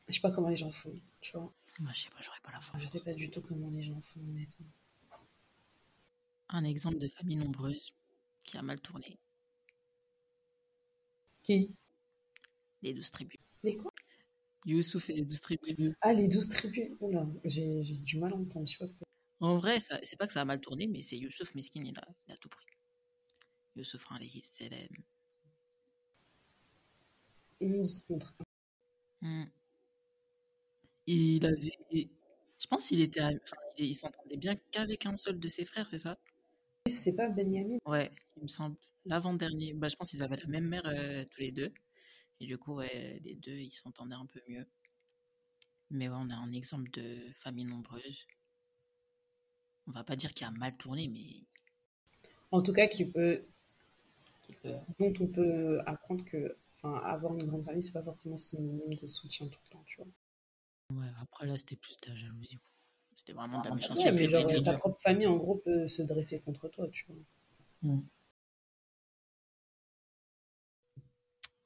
je 0.07 0.13
sais 0.13 0.21
pas 0.21 0.31
comment 0.31 0.49
les 0.49 0.55
gens 0.55 0.71
font, 0.71 0.99
tu 1.21 1.31
vois. 1.33 1.53
Moi, 1.79 1.91
je 1.93 2.01
sais 2.03 2.09
pas, 2.09 2.21
j'aurais 2.21 2.39
pas 2.41 2.51
la 2.51 2.61
force. 2.61 2.81
Je 2.81 2.87
sais 2.87 3.03
pas 3.03 3.13
du 3.13 3.29
tout 3.29 3.41
comment 3.41 3.69
les 3.69 3.83
gens 3.83 3.99
font, 4.01 4.21
honnêtement. 4.21 4.67
Un 6.49 6.63
exemple 6.63 6.99
de 6.99 7.07
famille 7.07 7.37
nombreuse 7.37 7.93
qui 8.45 8.57
a 8.57 8.61
mal 8.61 8.79
tourné. 8.79 9.17
Qui? 11.43 11.75
Les 12.81 12.93
douze 12.93 13.09
tribus. 13.11 13.39
Les 13.63 13.75
quoi? 13.75 13.91
Youssouf 14.65 15.09
et 15.09 15.13
les 15.13 15.25
douze 15.25 15.41
tribus. 15.41 15.93
Ah, 16.01 16.13
les 16.13 16.27
12 16.27 16.49
tribus. 16.49 16.91
Oula, 16.99 17.27
j'ai 17.43 17.81
du 17.83 18.17
mal 18.17 18.33
à 18.33 18.35
entendre, 18.35 18.67
je 18.67 18.73
sais 18.73 18.77
pas 18.79 18.87
ce 18.87 18.93
que 18.93 19.03
En 19.39 19.57
vrai, 19.57 19.79
c'est 19.79 20.17
pas 20.17 20.25
que 20.27 20.33
ça 20.33 20.41
a 20.41 20.45
mal 20.45 20.59
tourné, 20.59 20.87
mais 20.87 21.01
c'est 21.03 21.17
Youssouf 21.17 21.53
Meskin, 21.55 21.83
il 21.83 21.97
a, 21.97 22.07
il 22.27 22.33
a 22.33 22.37
tout 22.37 22.49
pris. 22.49 22.65
Youssouf 23.75 24.05
alayhi 24.11 24.41
salam. 24.41 24.87
11 27.61 28.05
contre 28.07 28.35
Hmm. 29.21 29.45
Il 31.07 31.45
avait. 31.45 32.09
Je 32.59 32.67
pense 32.67 32.87
qu'il 32.87 33.01
était. 33.01 33.21
Enfin, 33.21 33.57
il, 33.77 33.95
s'entendait 33.95 34.37
bien 34.37 34.55
qu'avec 34.71 35.05
un 35.05 35.15
seul 35.15 35.39
de 35.39 35.47
ses 35.47 35.65
frères, 35.65 35.87
c'est 35.87 35.99
ça? 35.99 36.17
1. 36.87 36.91
C'est 36.91 37.13
pas 37.13 37.29
Benjamin 37.29 37.77
Ouais, 37.85 38.11
il 38.37 38.43
me 38.43 38.47
semble. 38.47 38.77
L'avant-dernier. 39.05 39.73
Bah, 39.73 39.89
je 39.89 39.95
pense 39.95 40.09
qu'ils 40.11 40.23
avaient 40.23 40.37
la 40.37 40.47
même 40.47 40.67
mère 40.67 40.85
euh, 40.85 41.23
tous 41.31 41.41
les 41.41 41.51
deux. 41.51 41.71
Et 42.39 42.47
du 42.47 42.57
coup, 42.57 42.75
ouais, 42.75 43.19
les 43.23 43.35
deux, 43.35 43.57
ils 43.57 43.71
s'entendaient 43.71 44.15
un 44.15 44.25
peu 44.25 44.41
mieux. 44.49 44.65
Mais 45.91 46.09
ouais, 46.09 46.15
on 46.17 46.29
a 46.29 46.35
un 46.35 46.51
exemple 46.51 46.89
de 46.91 47.31
famille 47.39 47.65
nombreuse. 47.65 48.25
On 49.87 49.91
va 49.91 50.03
pas 50.03 50.15
dire 50.15 50.33
qu'il 50.33 50.47
a 50.47 50.51
mal 50.51 50.75
tourné, 50.77 51.07
mais. 51.07 51.45
En 52.51 52.61
tout 52.61 52.73
cas, 52.73 52.87
qui 52.87 53.05
peut, 53.05 53.45
qui 54.41 54.53
peut- 54.53 54.73
dont 54.99 55.13
on 55.19 55.27
peut 55.27 55.81
apprendre 55.85 56.25
que 56.25 56.57
enfin, 56.75 56.95
avoir 57.05 57.35
une 57.35 57.45
grande 57.45 57.65
famille, 57.65 57.83
c'est 57.83 57.91
pas 57.91 58.03
forcément 58.03 58.37
synonyme 58.37 58.95
de 58.95 59.07
soutien 59.07 59.47
tout 59.47 59.59
le 59.65 59.69
temps, 59.69 59.83
tu 59.85 59.97
vois. 59.97 60.07
Ouais, 60.93 61.07
après 61.21 61.45
là, 61.47 61.57
c'était 61.57 61.75
plus 61.75 61.97
de 62.01 62.09
la 62.09 62.15
jalousie. 62.15 62.59
C'était 63.15 63.33
vraiment 63.33 63.59
de 63.59 63.65
la 63.65 63.71
Ouais, 63.71 63.75
méchanceté. 63.77 64.11
mais 64.11 64.29
genre, 64.29 64.45
dure. 64.45 64.63
ta 64.63 64.77
propre 64.77 65.01
famille, 65.01 65.27
en 65.27 65.37
gros, 65.37 65.55
peut 65.55 65.87
se 65.87 66.01
dresser 66.03 66.41
contre 66.41 66.67
toi, 66.69 66.87
tu 66.89 67.05
vois. 67.81 67.95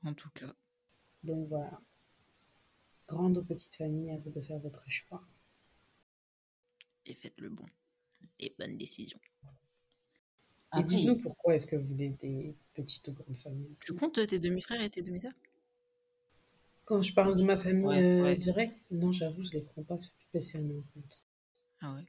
En 0.05 0.13
tout 0.13 0.29
cas, 0.29 0.53
Donc 1.23 1.47
voilà. 1.49 1.79
Grande 3.07 3.37
ou 3.37 3.43
petite 3.43 3.75
famille, 3.75 4.11
à 4.11 4.17
vous 4.17 4.29
de 4.29 4.39
faire 4.41 4.59
votre 4.59 4.83
choix. 4.89 5.21
et 7.05 7.13
faites 7.15 7.39
le 7.41 7.49
bon. 7.49 7.65
Et 8.39 8.55
bonne 8.59 8.77
décision. 8.77 9.19
Et 10.77 10.83
dites-nous 10.83 11.17
pourquoi 11.17 11.55
est-ce 11.55 11.65
que 11.65 11.75
vous 11.75 11.87
voulez 11.87 12.09
des 12.09 12.55
petites 12.75 13.07
ou 13.07 13.13
grandes 13.13 13.35
familles. 13.37 13.75
tu 13.83 13.93
comptes 13.95 14.25
tes 14.27 14.37
demi-frères 14.39 14.81
et 14.81 14.89
tes 14.91 15.01
demi-sœurs? 15.01 15.33
Quand 16.89 17.01
je 17.01 17.13
parle 17.13 17.37
de 17.37 17.43
ma 17.43 17.57
famille 17.57 17.87
Ouais, 17.87 18.03
euh, 18.03 18.21
ouais. 18.23 18.35
directe, 18.35 18.75
non, 18.91 19.13
j'avoue, 19.13 19.45
je 19.45 19.51
les 19.53 19.61
prends 19.61 19.83
pas 19.83 19.97
spécialement 20.01 20.79
en 20.79 20.83
compte. 20.93 21.23
Ah 21.81 21.93
ouais 21.95 22.05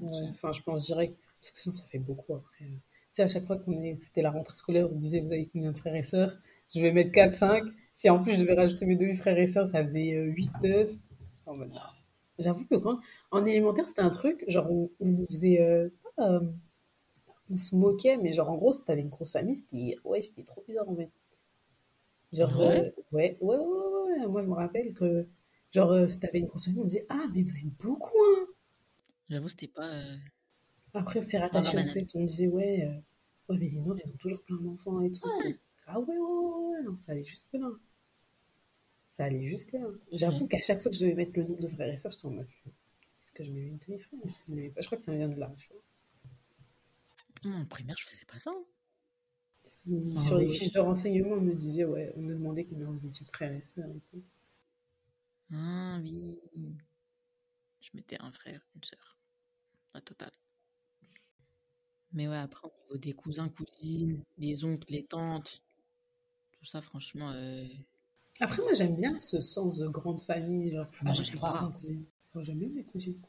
Ouais, 0.00 0.28
Enfin, 0.30 0.52
je 0.52 0.62
pense 0.62 0.84
direct, 0.86 1.16
parce 1.40 1.52
que 1.52 1.58
sinon 1.60 1.74
ça 1.74 1.84
fait 1.84 1.98
beaucoup 1.98 2.34
après. 2.34 2.64
Tu 2.64 2.80
sais, 3.12 3.22
à 3.22 3.28
chaque 3.28 3.46
fois 3.46 3.58
qu'on 3.58 3.82
est, 3.82 3.98
c'était 4.02 4.22
la 4.22 4.30
rentrée 4.30 4.54
scolaire, 4.56 4.88
on 4.90 4.94
disait 4.96 5.20
vous 5.20 5.32
avez 5.32 5.46
combien 5.48 5.72
de 5.72 5.78
frères 5.78 5.94
et 5.94 6.04
sœurs? 6.04 6.36
Je 6.74 6.80
vais 6.80 6.92
mettre 6.92 7.12
4, 7.12 7.34
5. 7.36 7.64
Si 7.94 8.08
en 8.10 8.22
plus 8.22 8.34
je 8.34 8.40
devais 8.40 8.54
rajouter 8.54 8.86
mes 8.86 8.96
demi-frères 8.96 9.38
et 9.38 9.48
sœurs, 9.48 9.68
ça 9.68 9.82
faisait 9.84 10.14
euh, 10.14 10.26
8, 10.26 10.50
9. 10.62 10.90
J'étais 11.34 11.48
en 11.50 11.56
mode, 11.56 11.70
non. 11.72 11.80
J'avoue 12.38 12.64
que 12.66 12.76
quand, 12.76 13.00
en 13.32 13.44
élémentaire, 13.44 13.88
c'était 13.88 14.00
un 14.02 14.10
truc, 14.10 14.44
genre, 14.48 14.70
on, 14.70 14.90
on 15.00 15.26
faisait, 15.26 15.60
euh, 15.60 15.88
pas, 16.16 16.30
euh, 16.36 16.40
on 17.50 17.56
se 17.56 17.74
moquait, 17.76 18.16
mais 18.16 18.32
genre, 18.32 18.48
en 18.50 18.56
gros, 18.56 18.72
si 18.72 18.84
t'avais 18.84 19.00
une 19.02 19.08
grosse 19.10 19.32
famille, 19.32 19.56
c'était, 19.56 19.96
ouais, 20.04 20.22
c'était 20.22 20.44
trop 20.44 20.64
bizarre 20.66 20.88
en 20.88 20.96
fait. 20.96 21.10
Genre, 22.32 22.58
Ouais? 22.58 22.92
euh, 22.96 23.02
ouais, 23.12 23.38
ouais, 23.40 23.56
ouais, 23.56 24.18
ouais, 24.20 24.26
moi 24.28 24.42
je 24.42 24.46
me 24.48 24.54
rappelle 24.54 24.92
que, 24.94 25.26
genre, 25.72 25.92
euh, 25.92 26.08
si 26.08 26.20
t'avais 26.20 26.40
une 26.40 26.48
famille, 26.48 26.80
on 26.80 26.84
disait, 26.84 27.06
ah, 27.08 27.26
mais 27.34 27.42
vous 27.42 27.56
êtes 27.56 27.76
beaucoup, 27.78 28.16
hein. 28.18 28.46
J'avoue, 29.28 29.48
c'était 29.48 29.68
pas. 29.68 29.86
euh, 29.88 30.16
Après, 30.94 31.20
on 31.20 31.22
s'est 31.22 31.38
rattaché 31.38 31.76
au 31.76 31.80
banane. 31.80 31.94
fait, 31.94 32.06
on 32.14 32.24
disait, 32.24 32.48
ouais, 32.48 32.84
euh, 32.84 33.52
ouais, 33.52 33.58
mais 33.58 33.68
les 33.68 33.80
Noirs, 33.80 33.96
ils 34.04 34.12
ont 34.12 34.16
toujours 34.16 34.42
plein 34.42 34.56
d'enfants 34.56 35.00
et 35.02 35.10
tout. 35.10 35.20
Ah 35.86 35.98
ouais, 36.00 36.06
ouais, 36.06 36.16
ouais, 36.18 36.76
ouais, 36.76 36.82
non, 36.82 36.96
ça 36.96 37.12
allait 37.12 37.24
jusque 37.24 37.52
là. 37.54 37.70
Ça 39.10 39.24
allait 39.24 39.46
jusque 39.46 39.72
là. 39.72 39.80
J'avoue 40.12 40.46
qu'à 40.46 40.62
chaque 40.62 40.80
fois 40.80 40.90
que 40.90 40.96
je 40.96 41.02
devais 41.04 41.14
mettre 41.14 41.32
le 41.36 41.44
nom 41.44 41.56
de 41.58 41.68
frère 41.68 41.92
et 41.92 41.98
sœur, 41.98 42.10
j'étais 42.12 42.26
en 42.26 42.30
mode 42.30 42.46
est-ce 43.22 43.32
que 43.32 43.44
je 43.44 43.50
mets 43.50 43.66
une 43.66 43.78
demi-frère 43.78 44.20
Je 44.80 44.86
crois 44.86 44.98
que 44.98 45.04
ça 45.04 45.12
vient 45.14 45.28
de 45.28 45.38
là. 45.38 45.52
Tu 45.58 45.68
vois. 47.42 47.52
En 47.52 47.64
primaire, 47.66 47.96
je 47.98 48.06
faisais 48.06 48.24
pas 48.24 48.38
ça. 48.38 48.50
Hein. 48.50 48.64
Si, 49.68 50.14
sur 50.26 50.38
les 50.38 50.48
fiches 50.48 50.72
de 50.72 50.80
renseignement, 50.80 51.36
on 51.36 51.40
me 51.40 51.54
disait, 51.54 51.84
ouais, 51.84 52.12
on 52.16 52.22
me 52.22 52.34
demandait 52.34 52.64
combien 52.64 52.86
vous 52.90 53.06
étiez 53.06 53.26
frère 53.26 53.52
et 53.52 53.62
sœur 53.62 53.86
et 53.86 54.00
tout. 54.10 54.22
Ah 55.52 55.98
oui. 56.02 56.38
Je 57.80 57.90
mettais 57.94 58.16
un 58.20 58.32
frère, 58.32 58.66
une 58.74 58.84
sœur. 58.84 59.18
La 59.94 60.00
totale. 60.00 60.32
Mais 62.12 62.28
ouais, 62.28 62.36
après, 62.36 62.66
au 62.66 62.72
niveau 62.84 62.96
des 62.98 63.12
cousins, 63.12 63.48
cousines, 63.48 64.22
les 64.38 64.64
oncles, 64.64 64.90
les 64.90 65.04
tantes, 65.04 65.62
tout 66.52 66.64
ça, 66.64 66.80
franchement. 66.80 67.30
Euh, 67.32 67.66
après, 68.40 68.62
moi, 68.62 68.72
j'aime 68.72 68.96
bien 68.96 69.18
ce 69.18 69.40
sens 69.40 69.78
de 69.78 69.88
grande 69.88 70.20
famille. 70.20 70.70
Genre, 70.72 70.86
ah, 71.04 71.12
j'ai 71.12 71.36
cousins, 71.36 71.72
cousines. 71.72 72.04
j'aime 72.40 72.58
bien 72.58 72.68
mes 72.68 72.84
cousines. 72.84 73.20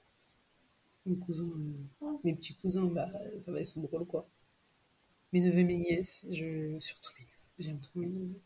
Mes 1.06 1.18
cousins, 1.18 1.50
euh, 2.02 2.08
mes 2.24 2.36
petits 2.36 2.56
cousins, 2.56 2.86
bah, 2.86 3.10
ça 3.44 3.52
va, 3.52 3.60
ils 3.60 3.66
sont 3.66 3.82
drôles, 3.82 4.06
quoi. 4.06 4.30
Mes 5.34 5.42
neveux, 5.42 5.64
mes 5.64 5.78
nièces, 5.78 6.26
je... 6.30 6.80
surtout 6.80 7.12
mes 7.18 7.26
neveux. 7.26 7.36
J'aime 7.60 7.80
trop 7.82 8.00
mes 8.00 8.08
neveux. 8.08 8.42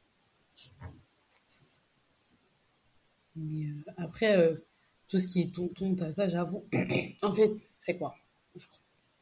Mais 3.35 3.65
euh, 3.65 3.83
après, 3.97 4.55
tout 5.07 5.17
ce 5.19 5.27
qui 5.27 5.41
est 5.41 5.53
tonton, 5.53 5.95
tata, 5.95 6.27
j'avoue. 6.29 6.65
en 7.21 7.33
fait, 7.33 7.51
c'est 7.77 7.97
quoi? 7.97 8.15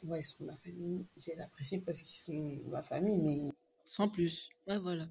Ouais, 0.03 0.21
ils 0.21 0.23
sont 0.23 0.43
ma 0.45 0.55
famille. 0.55 1.05
Je 1.17 1.31
les 1.31 1.39
apprécie 1.39 1.79
parce 1.79 2.01
qu'ils 2.01 2.17
sont 2.17 2.59
ma 2.69 2.81
famille, 2.81 3.17
mais. 3.17 3.51
Sans 3.85 4.09
plus. 4.09 4.49
Ouais, 4.67 4.77
voilà. 4.77 5.07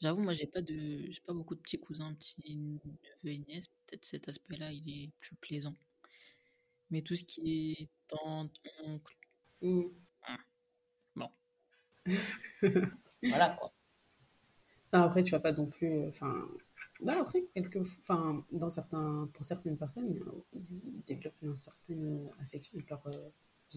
J'avoue, 0.00 0.22
moi, 0.22 0.32
j'ai 0.32 0.46
pas 0.46 0.62
de, 0.62 1.10
j'ai 1.10 1.20
pas 1.26 1.32
beaucoup 1.32 1.54
de 1.54 1.60
petits 1.60 1.78
cousins, 1.78 2.14
petits 2.14 2.56
neveux 2.56 3.32
et 3.34 3.38
nièces. 3.38 3.68
Peut-être 3.86 4.04
cet 4.04 4.28
aspect-là, 4.28 4.72
il 4.72 4.88
est 4.88 5.10
plus 5.20 5.36
plaisant. 5.36 5.74
Mais 6.90 7.02
tout 7.02 7.16
ce 7.16 7.24
qui 7.24 7.72
est 7.78 7.88
tante, 8.08 8.60
oncle. 8.84 9.16
Mm. 9.62 9.88
Voilà 13.22 13.50
quoi. 13.58 13.72
après, 14.92 15.22
tu 15.22 15.32
vas 15.32 15.40
pas 15.40 15.52
non 15.52 15.66
plus. 15.66 16.06
Enfin, 16.06 16.46
bah, 17.00 17.16
après, 17.20 17.44
quelques, 17.54 17.80
enfin, 18.00 18.44
dans 18.52 18.70
certains, 18.70 19.28
pour 19.32 19.44
certaines 19.44 19.76
personnes, 19.76 20.12
ils 20.12 21.02
développent 21.06 21.42
une 21.42 21.56
certaine 21.56 22.28
affection 22.40 22.76
avec 22.76 22.90
leurs 22.90 23.06
euh, 23.06 23.30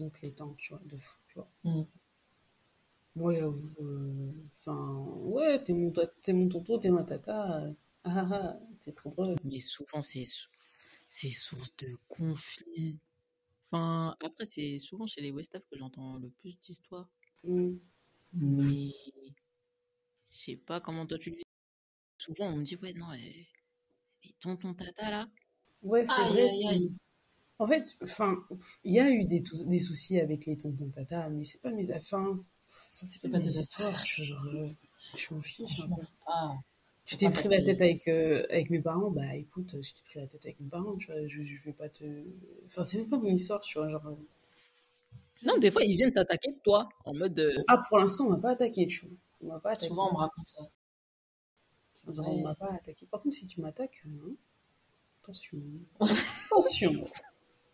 oncles 0.04 0.26
et 0.26 0.32
tantes, 0.32 0.56
tu 0.56 0.72
vois, 0.72 0.82
de 0.84 0.96
fou, 0.96 1.18
tu 1.28 1.34
vois. 1.34 1.48
Mm. 1.64 1.82
Moi, 3.14 3.34
j'avoue, 3.34 3.76
euh, 3.80 4.32
enfin, 4.56 5.04
ouais, 5.20 5.62
t'es 5.62 5.72
mon, 5.72 5.92
t'es 6.22 6.32
mon 6.32 6.48
tonton, 6.48 6.78
t'es 6.78 6.90
ma 6.90 7.04
tata, 7.04 7.60
euh, 7.60 7.72
ah, 8.04 8.10
ah, 8.16 8.28
ah, 8.32 8.60
c'est 8.80 8.94
trop 8.94 9.10
drôle. 9.10 9.36
Mais 9.44 9.60
souvent, 9.60 10.02
c'est, 10.02 10.24
c'est 11.08 11.30
source 11.30 11.76
de 11.76 11.96
conflits. 12.08 12.98
Enfin, 13.70 14.16
après, 14.24 14.46
c'est 14.46 14.78
souvent 14.78 15.06
chez 15.06 15.20
les 15.20 15.30
Westaf 15.30 15.62
que 15.70 15.78
j'entends 15.78 16.16
le 16.16 16.28
plus 16.28 16.58
d'histoires. 16.58 17.08
Mm. 17.44 17.74
Mais 18.34 18.92
je 20.30 20.36
sais 20.36 20.56
pas 20.56 20.80
comment 20.80 21.06
toi 21.06 21.18
tu 21.18 21.30
le 21.30 21.36
vis 21.36 21.42
souvent 22.18 22.46
on 22.46 22.56
me 22.56 22.64
dit 22.64 22.76
ouais 22.76 22.92
non 22.94 23.10
les 23.12 23.46
tontons 24.40 24.74
tata 24.74 25.10
là 25.10 25.28
ouais 25.82 26.06
c'est 26.06 26.24
vrai 26.24 26.50
en 27.58 27.66
fait 27.66 27.84
enfin 28.02 28.42
il 28.84 28.94
y 28.94 29.00
a 29.00 29.10
eu 29.10 29.24
des, 29.24 29.42
des 29.66 29.80
soucis 29.80 30.20
avec 30.20 30.46
les 30.46 30.56
tontons 30.56 30.90
tata 30.90 31.28
mais 31.28 31.44
c'est 31.44 31.60
pas 31.60 31.70
mes 31.70 31.90
affaires 31.90 32.34
c'est 32.94 33.30
pas, 33.30 33.38
des 33.38 33.58
histoires 33.58 34.06
je, 34.06 34.24
genre, 34.24 34.46
je 35.16 35.34
m'en 35.34 35.42
fiche 35.42 35.82
tu 37.04 37.16
t'es 37.16 37.30
pris 37.30 37.48
la 37.48 37.60
tête 37.62 37.80
avec, 37.80 38.06
euh, 38.08 38.46
avec 38.48 38.70
mes 38.70 38.80
parents, 38.80 39.10
bah 39.10 39.34
écoute, 39.34 39.76
je 39.82 39.92
t'ai 39.92 40.02
pris 40.04 40.20
la 40.20 40.26
tête 40.26 40.44
avec 40.44 40.60
mes 40.60 40.68
parents, 40.68 40.96
tu 40.96 41.06
vois, 41.06 41.20
je, 41.26 41.42
je 41.42 41.62
vais 41.64 41.72
pas 41.72 41.88
te. 41.88 42.04
Enfin, 42.66 42.84
c'est 42.84 42.98
même 42.98 43.08
pas 43.08 43.18
mon 43.18 43.30
histoire, 43.30 43.60
tu 43.60 43.78
vois, 43.78 43.88
genre. 43.90 44.16
Non, 45.44 45.58
des 45.58 45.70
fois, 45.70 45.82
ils 45.82 45.96
viennent 45.96 46.12
t'attaquer, 46.12 46.54
toi, 46.64 46.88
en 47.04 47.14
mode. 47.14 47.38
Euh, 47.38 47.64
ah, 47.68 47.82
pour 47.88 47.98
l'instant, 47.98 48.26
on 48.26 48.30
m'a 48.30 48.38
pas 48.38 48.50
attaqué, 48.50 48.86
tu 48.86 49.06
vois. 49.06 49.16
On 49.40 49.46
m'a 49.48 49.60
pas 49.60 49.70
attaqué. 49.70 49.88
Souvent, 49.88 50.10
on 50.10 50.12
me 50.12 50.18
raconte 50.18 50.48
ça. 50.48 50.62
On 52.06 52.42
m'a 52.42 52.54
pas 52.54 52.72
attaqué. 52.72 53.06
Par 53.06 53.22
contre, 53.22 53.36
si 53.36 53.46
tu 53.46 53.60
m'attaques, 53.60 54.02
hein, 54.06 54.34
attention. 55.22 55.58
attention. 56.00 56.92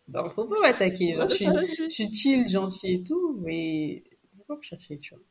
ne 0.07 0.29
faut 0.29 0.45
pas 0.45 0.59
m'attaquer. 0.61 1.15
Je, 1.15 1.87
suis 1.89 2.13
chill, 2.13 2.49
gentil 2.49 2.93
et 2.93 3.03
tout, 3.03 3.37
mais 3.41 4.03
faut 4.37 4.43
pas 4.43 4.57
me 4.57 4.61
chercher, 4.61 4.97
tu 4.99 5.13
vois. 5.13 5.23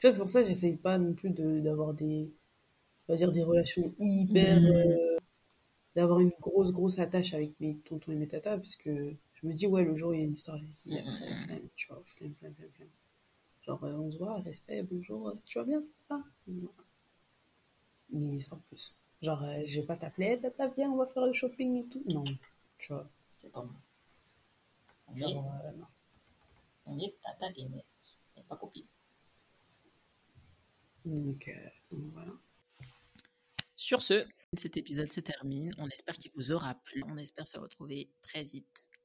c'est 0.00 0.16
pour 0.16 0.28
ça 0.28 0.42
que 0.42 0.48
j'essaye 0.48 0.76
pas 0.76 0.98
non 0.98 1.14
plus 1.14 1.30
d'avoir 1.30 1.94
des, 1.94 2.30
on 3.08 3.12
va 3.12 3.16
dire, 3.16 3.32
des 3.32 3.42
relations 3.42 3.94
hyper. 3.98 4.60
Mm. 4.60 4.66
Euh, 4.66 5.16
d'avoir 5.96 6.20
une 6.20 6.32
grosse, 6.40 6.70
grosse 6.70 7.00
attache 7.00 7.34
avec 7.34 7.58
mes 7.58 7.76
tontons 7.78 8.12
et 8.12 8.14
mes 8.14 8.28
tatas, 8.28 8.58
puisque 8.58 8.90
je 9.40 9.46
me 9.46 9.54
dis, 9.54 9.66
ouais, 9.66 9.84
le 9.84 9.96
jour 9.96 10.10
où 10.10 10.14
il 10.14 10.20
y 10.20 10.22
a 10.22 10.24
une 10.24 10.34
histoire, 10.34 10.58
j'ai 10.58 10.66
dit, 10.66 11.00
mm. 11.00 11.68
tu 11.76 11.88
vois, 11.88 12.02
flemme, 12.06 12.34
flemme, 12.34 12.54
flemme, 12.54 12.88
Genre, 13.62 13.84
euh, 13.84 13.92
on 13.92 14.10
se 14.10 14.18
voit, 14.18 14.40
respect, 14.40 14.82
bonjour, 14.82 15.34
tu 15.44 15.58
vas 15.58 15.64
bien 15.64 15.82
ah, 16.10 16.22
mais 18.10 18.40
sans 18.40 18.58
plus. 18.60 18.96
Genre, 19.20 19.42
euh, 19.42 19.62
je 19.66 19.80
vais 19.80 19.86
pas 19.86 19.96
t'appeler, 19.96 20.40
tata, 20.40 20.68
viens, 20.68 20.90
on 20.90 20.96
va 20.96 21.06
faire 21.06 21.26
le 21.26 21.32
shopping 21.32 21.76
et 21.76 21.88
tout. 21.88 22.02
Non, 22.06 22.24
tu 22.78 22.92
vois. 22.92 23.10
C'est 23.34 23.50
pas 23.50 23.62
moi. 23.62 23.74
On 25.08 25.16
est, 25.16 25.24
euh, 25.24 25.72
on 26.86 26.98
est 26.98 27.14
tata 27.22 27.50
Guinness, 27.52 28.16
et 28.36 28.42
pas 28.42 28.56
copine. 28.56 28.86
Donc, 31.04 31.48
euh, 31.48 31.68
donc, 31.90 32.12
voilà. 32.12 32.32
Sur 33.76 34.02
ce, 34.02 34.26
cet 34.54 34.76
épisode 34.76 35.12
se 35.12 35.20
termine. 35.20 35.74
On 35.78 35.88
espère 35.88 36.16
qu'il 36.16 36.32
vous 36.34 36.52
aura 36.52 36.74
plu. 36.74 37.02
On 37.06 37.16
espère 37.16 37.46
se 37.46 37.58
retrouver 37.58 38.10
très 38.22 38.44
vite. 38.44 38.90